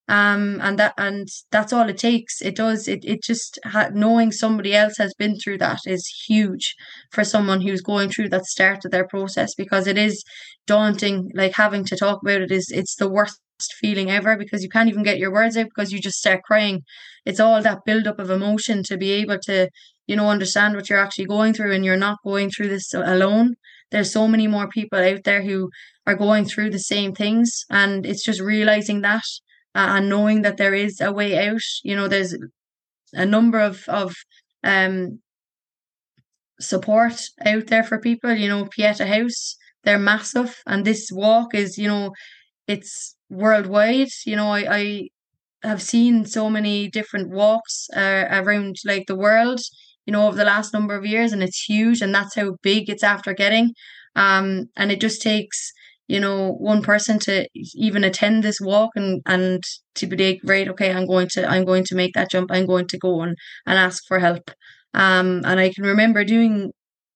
um 0.09 0.59
and 0.61 0.77
that 0.79 0.93
and 0.97 1.27
that's 1.51 1.71
all 1.71 1.87
it 1.89 1.97
takes. 1.97 2.41
It 2.41 2.55
does 2.55 2.87
it 2.87 3.05
it 3.05 3.23
just 3.23 3.57
ha- 3.65 3.89
knowing 3.93 4.31
somebody 4.31 4.73
else 4.75 4.97
has 4.97 5.13
been 5.17 5.37
through 5.37 5.59
that 5.59 5.79
is 5.85 6.05
huge 6.27 6.75
for 7.11 7.23
someone 7.23 7.61
who's 7.61 7.81
going 7.81 8.09
through 8.09 8.29
that 8.29 8.45
start 8.45 8.83
of 8.85 8.91
their 8.91 9.07
process 9.07 9.55
because 9.55 9.87
it 9.87 9.97
is 9.97 10.23
daunting. 10.67 11.29
Like 11.33 11.53
having 11.55 11.85
to 11.85 11.95
talk 11.95 12.21
about 12.21 12.41
it 12.41 12.51
is 12.51 12.69
it's 12.71 12.95
the 12.95 13.09
worst 13.09 13.39
feeling 13.79 14.11
ever 14.11 14.35
because 14.35 14.61
you 14.63 14.69
can't 14.69 14.89
even 14.89 15.03
get 15.03 15.19
your 15.19 15.31
words 15.31 15.55
out 15.55 15.67
because 15.73 15.91
you 15.93 15.99
just 15.99 16.19
start 16.19 16.43
crying. 16.43 16.81
It's 17.25 17.39
all 17.39 17.61
that 17.61 17.85
build 17.85 18.07
up 18.07 18.19
of 18.19 18.29
emotion 18.29 18.83
to 18.83 18.97
be 18.97 19.11
able 19.11 19.39
to 19.45 19.69
you 20.07 20.15
know 20.17 20.29
understand 20.29 20.75
what 20.75 20.89
you're 20.89 20.99
actually 20.99 21.25
going 21.25 21.53
through 21.53 21.73
and 21.73 21.85
you're 21.85 21.95
not 21.97 22.17
going 22.25 22.49
through 22.49 22.69
this 22.69 22.93
alone. 22.93 23.55
There's 23.91 24.11
so 24.11 24.27
many 24.27 24.47
more 24.47 24.67
people 24.67 24.99
out 24.99 25.23
there 25.23 25.43
who 25.43 25.69
are 26.05 26.15
going 26.15 26.45
through 26.45 26.71
the 26.71 26.79
same 26.79 27.13
things 27.13 27.63
and 27.69 28.05
it's 28.05 28.23
just 28.25 28.41
realizing 28.41 29.01
that 29.01 29.23
and 29.75 30.09
knowing 30.09 30.41
that 30.43 30.57
there 30.57 30.73
is 30.73 31.01
a 31.01 31.11
way 31.11 31.47
out. 31.47 31.61
You 31.83 31.95
know, 31.95 32.07
there's 32.07 32.35
a 33.13 33.25
number 33.25 33.59
of 33.59 33.87
of 33.89 34.15
um 34.63 35.19
support 36.59 37.21
out 37.45 37.67
there 37.67 37.83
for 37.83 37.99
people. 37.99 38.33
You 38.33 38.47
know, 38.47 38.65
Pieta 38.65 39.05
House, 39.05 39.55
they're 39.83 39.99
massive, 39.99 40.57
and 40.65 40.85
this 40.85 41.09
walk 41.11 41.53
is, 41.55 41.77
you 41.77 41.87
know, 41.87 42.11
it's 42.67 43.15
worldwide. 43.29 44.09
You 44.25 44.35
know, 44.35 44.49
I, 44.49 44.65
I 44.69 45.09
have 45.67 45.81
seen 45.81 46.25
so 46.25 46.49
many 46.49 46.89
different 46.89 47.31
walks 47.31 47.89
uh, 47.95 48.25
around 48.31 48.77
like 48.85 49.07
the 49.07 49.17
world. 49.17 49.61
You 50.05 50.13
know, 50.13 50.27
over 50.27 50.37
the 50.37 50.45
last 50.45 50.73
number 50.73 50.95
of 50.95 51.05
years, 51.05 51.33
and 51.33 51.43
it's 51.43 51.63
huge, 51.69 52.01
and 52.01 52.13
that's 52.15 52.35
how 52.35 52.57
big 52.63 52.89
it's 52.89 53.03
after 53.03 53.33
getting. 53.33 53.73
Um, 54.15 54.67
and 54.77 54.91
it 54.91 55.01
just 55.01 55.21
takes 55.21 55.71
you 56.07 56.19
know, 56.19 56.51
one 56.53 56.81
person 56.81 57.19
to 57.19 57.47
even 57.75 58.03
attend 58.03 58.43
this 58.43 58.59
walk 58.61 58.91
and 58.95 59.21
and 59.25 59.63
to 59.95 60.07
be 60.07 60.17
like, 60.17 60.41
right, 60.43 60.67
okay, 60.69 60.91
I'm 60.93 61.07
going 61.07 61.27
to 61.33 61.47
I'm 61.49 61.65
going 61.65 61.85
to 61.85 61.95
make 61.95 62.13
that 62.13 62.31
jump. 62.31 62.51
I'm 62.51 62.65
going 62.65 62.87
to 62.87 62.97
go 62.97 63.21
and 63.21 63.37
and 63.65 63.77
ask 63.79 64.03
for 64.07 64.19
help. 64.19 64.51
Um, 64.93 65.41
and 65.45 65.59
I 65.59 65.71
can 65.73 65.85
remember 65.85 66.23
doing 66.23 66.71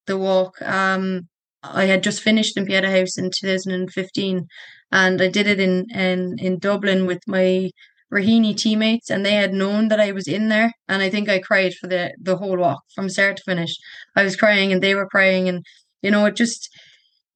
the 0.08 0.18
walk. 0.18 0.62
Um, 0.62 1.28
I 1.64 1.86
had 1.86 2.04
just 2.04 2.22
finished 2.22 2.58
in 2.58 2.66
Pieta 2.66 2.90
House 2.90 3.18
in 3.18 3.30
2015, 3.38 4.48
and 4.92 5.22
I 5.22 5.28
did 5.28 5.48
it 5.48 5.60
in 5.60 5.86
in 5.94 6.38
in 6.40 6.60
Dublin 6.60 7.06
with 7.06 7.20
my 7.28 7.70
Raheny 8.14 8.56
teammates, 8.56 9.10
and 9.10 9.26
they 9.26 9.34
had 9.34 9.54
known 9.54 9.90
that 9.90 10.00
I 10.00 10.12
was 10.12 10.28
in 10.28 10.50
there. 10.50 10.72
And 10.88 11.02
I 11.02 11.10
think 11.10 11.30
I 11.30 11.40
cried 11.40 11.74
for 11.76 11.88
the 11.88 12.14
the 12.22 12.38
whole 12.38 12.58
walk 12.58 12.82
from 12.96 13.10
start 13.10 13.38
to 13.38 13.44
finish. 13.44 13.76
I 14.16 14.24
was 14.24 14.36
crying, 14.36 14.72
and 14.72 14.82
they 14.82 14.96
were 14.96 15.08
crying, 15.08 15.50
and 15.50 15.66
you 16.02 16.12
know, 16.12 16.26
it 16.26 16.36
just 16.36 16.70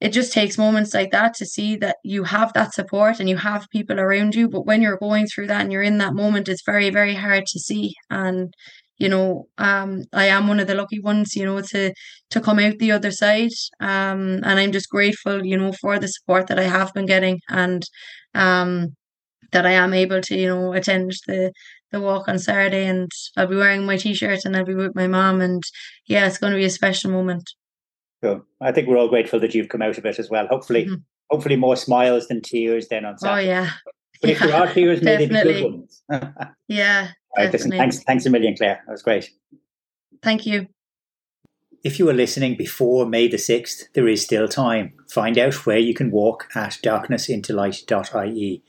it 0.02 0.10
just 0.14 0.34
takes 0.34 0.58
moments 0.58 0.94
like 0.94 1.12
that 1.12 1.36
to 1.36 1.46
see 1.46 1.76
that 1.78 1.98
you 2.04 2.24
have 2.26 2.54
that 2.54 2.74
support 2.74 3.20
and 3.20 3.30
you 3.30 3.38
have 3.38 3.68
people 3.72 4.00
around 4.00 4.36
you. 4.36 4.50
But 4.50 4.66
when 4.66 4.82
you're 4.82 4.98
going 4.98 5.28
through 5.28 5.48
that 5.48 5.62
and 5.62 5.72
you're 5.72 5.84
in 5.84 6.00
that 6.00 6.16
moment, 6.16 6.50
it's 6.50 6.64
very, 6.66 6.90
very 6.90 7.14
hard 7.16 7.46
to 7.48 7.60
see. 7.60 7.96
And 8.10 8.54
you 8.98 9.10
know, 9.10 9.48
um, 9.58 10.04
I 10.14 10.26
am 10.28 10.48
one 10.48 10.60
of 10.60 10.68
the 10.68 10.76
lucky 10.76 11.00
ones, 11.00 11.36
you 11.36 11.46
know, 11.46 11.62
to 11.62 11.94
to 12.32 12.42
come 12.42 12.60
out 12.60 12.78
the 12.80 12.92
other 12.92 13.12
side. 13.12 13.50
Um, 13.80 14.42
and 14.44 14.60
I'm 14.60 14.72
just 14.72 14.90
grateful, 14.90 15.46
you 15.46 15.58
know, 15.58 15.72
for 15.82 15.98
the 16.00 16.08
support 16.08 16.48
that 16.48 16.60
I 16.60 16.64
have 16.64 16.94
been 16.94 17.06
getting 17.08 17.40
and 17.50 17.84
um 18.36 18.96
that 19.54 19.66
I 19.66 19.72
am 19.74 19.94
able 19.94 20.22
to, 20.22 20.36
you 20.38 20.48
know, 20.48 20.74
attend 20.74 21.12
the 21.28 21.52
the 21.92 22.02
walk 22.02 22.28
on 22.30 22.40
Saturday 22.40 22.86
and 22.88 23.12
I'll 23.38 23.48
be 23.48 23.56
wearing 23.58 23.86
my 23.86 23.98
t 23.98 24.14
shirt 24.16 24.46
and 24.46 24.56
I'll 24.58 24.66
be 24.66 24.76
with 24.76 24.96
my 24.96 25.08
mom 25.08 25.42
and 25.42 25.64
yeah, 26.08 26.28
it's 26.28 26.38
gonna 26.40 26.56
be 26.58 26.66
a 26.66 26.70
special 26.70 27.12
moment. 27.12 27.50
Cool. 28.22 28.46
I 28.62 28.72
think 28.72 28.88
we're 28.88 28.98
all 28.98 29.08
grateful 29.08 29.40
that 29.40 29.56
you've 29.56 29.70
come 29.70 29.82
out 29.82 29.98
of 29.98 30.06
it 30.06 30.20
as 30.20 30.30
well. 30.30 30.48
Hopefully, 30.48 30.86
mm-hmm. 30.86 30.96
hopefully 31.30 31.56
more 31.56 31.76
smiles 31.76 32.28
than 32.28 32.42
tears 32.42 32.88
then 32.88 33.06
on 33.06 33.18
Saturday. 33.18 33.48
Oh 33.48 33.52
yeah. 33.52 33.70
But 34.22 34.30
yeah, 34.30 34.36
if 34.36 34.40
there 34.40 34.56
are 34.56 34.74
tears, 34.74 35.02
maybe 35.02 35.28
good 35.28 35.64
ones. 35.64 36.04
yeah. 36.68 37.10
Right, 37.36 37.52
listen, 37.52 37.72
thanks, 37.72 38.04
thanks 38.04 38.26
a 38.26 38.30
million, 38.30 38.56
Clare. 38.56 38.82
That 38.86 38.92
was 38.92 39.02
great. 39.02 39.32
Thank 40.22 40.46
you. 40.46 40.68
If 41.84 41.98
you 41.98 42.08
are 42.10 42.14
listening 42.14 42.56
before 42.58 43.08
May 43.08 43.28
the 43.28 43.38
6th, 43.38 43.86
there 43.94 44.08
is 44.08 44.22
still 44.22 44.48
time. 44.48 44.94
Find 45.10 45.40
out 45.40 45.66
where 45.66 45.80
you 45.80 45.96
can 45.96 46.12
walk 46.12 46.48
at 46.54 46.78
darknessintolight.ie. 46.84 48.64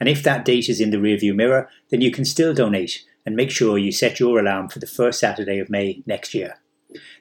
And 0.00 0.08
if 0.08 0.22
that 0.22 0.44
date 0.46 0.70
is 0.70 0.80
in 0.80 0.90
the 0.90 0.96
rearview 0.96 1.34
mirror, 1.34 1.68
then 1.90 2.00
you 2.00 2.10
can 2.10 2.24
still 2.24 2.54
donate 2.54 3.04
and 3.26 3.36
make 3.36 3.50
sure 3.50 3.76
you 3.76 3.92
set 3.92 4.18
your 4.18 4.38
alarm 4.38 4.68
for 4.68 4.78
the 4.78 4.86
first 4.86 5.20
Saturday 5.20 5.58
of 5.58 5.68
May 5.68 6.02
next 6.06 6.32
year. 6.32 6.54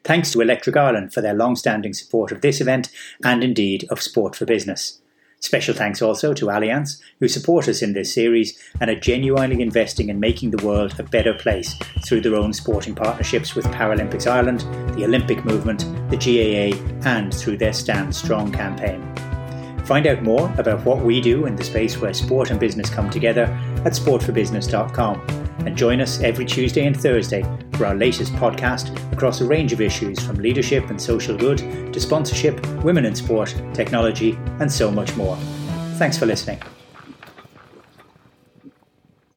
Thanks 0.04 0.32
to 0.32 0.42
Electric 0.42 0.76
Ireland 0.76 1.14
for 1.14 1.22
their 1.22 1.34
long 1.34 1.56
standing 1.56 1.94
support 1.94 2.32
of 2.32 2.42
this 2.42 2.62
event 2.62 2.90
and 3.24 3.44
indeed 3.44 3.86
of 3.90 4.02
Sport 4.02 4.36
for 4.36 4.46
Business. 4.46 5.00
Special 5.44 5.76
thanks 5.76 6.02
also 6.02 6.34
to 6.34 6.46
Allianz, 6.46 7.02
who 7.20 7.28
support 7.28 7.68
us 7.68 7.82
in 7.82 7.92
this 7.92 8.14
series 8.14 8.58
and 8.80 8.90
are 8.90 9.00
genuinely 9.00 9.62
investing 9.62 10.08
in 10.08 10.18
making 10.18 10.52
the 10.52 10.66
world 10.66 10.98
a 10.98 11.04
better 11.04 11.34
place 11.34 11.76
through 12.06 12.22
their 12.22 12.36
own 12.36 12.54
sporting 12.54 12.96
partnerships 12.96 13.54
with 13.54 13.66
Paralympics 13.66 14.26
Ireland, 14.26 14.62
the 14.96 15.04
Olympic 15.04 15.44
Movement, 15.44 15.82
the 16.10 16.16
GAA, 16.16 16.78
and 17.06 17.34
through 17.34 17.58
their 17.58 17.74
Stand 17.74 18.16
Strong 18.16 18.54
campaign. 18.54 19.04
Find 19.86 20.08
out 20.08 20.24
more 20.24 20.50
about 20.58 20.86
what 20.86 21.04
we 21.04 21.20
do 21.20 21.46
in 21.46 21.58
the 21.58 21.64
space 21.66 21.98
where 22.00 22.14
sport 22.14 22.50
and 22.50 22.58
business 22.58 22.90
come 22.90 23.10
together 23.10 23.44
at 23.84 23.92
sportforbusiness.com 23.92 25.43
and 25.66 25.78
join 25.78 26.02
us 26.02 26.22
every 26.22 26.46
Tuesday 26.46 26.86
and 26.86 27.00
Thursday 27.00 27.44
for 27.74 27.86
our 27.86 27.96
latest 27.96 28.34
podcast 28.34 28.96
across 29.14 29.42
a 29.42 29.46
range 29.46 29.74
of 29.74 29.82
issues 29.82 30.20
from 30.20 30.38
leadership 30.38 30.90
and 30.90 31.02
social 31.02 31.38
good 31.38 31.58
to 31.94 32.00
sponsorship, 32.00 32.66
women 32.84 33.06
in 33.06 33.16
sport, 33.16 33.56
technology, 33.74 34.38
and 34.60 34.72
so 34.72 34.92
much 34.92 35.16
more. 35.16 35.38
Thanks 35.98 36.18
for 36.18 36.26
listening. 36.26 36.62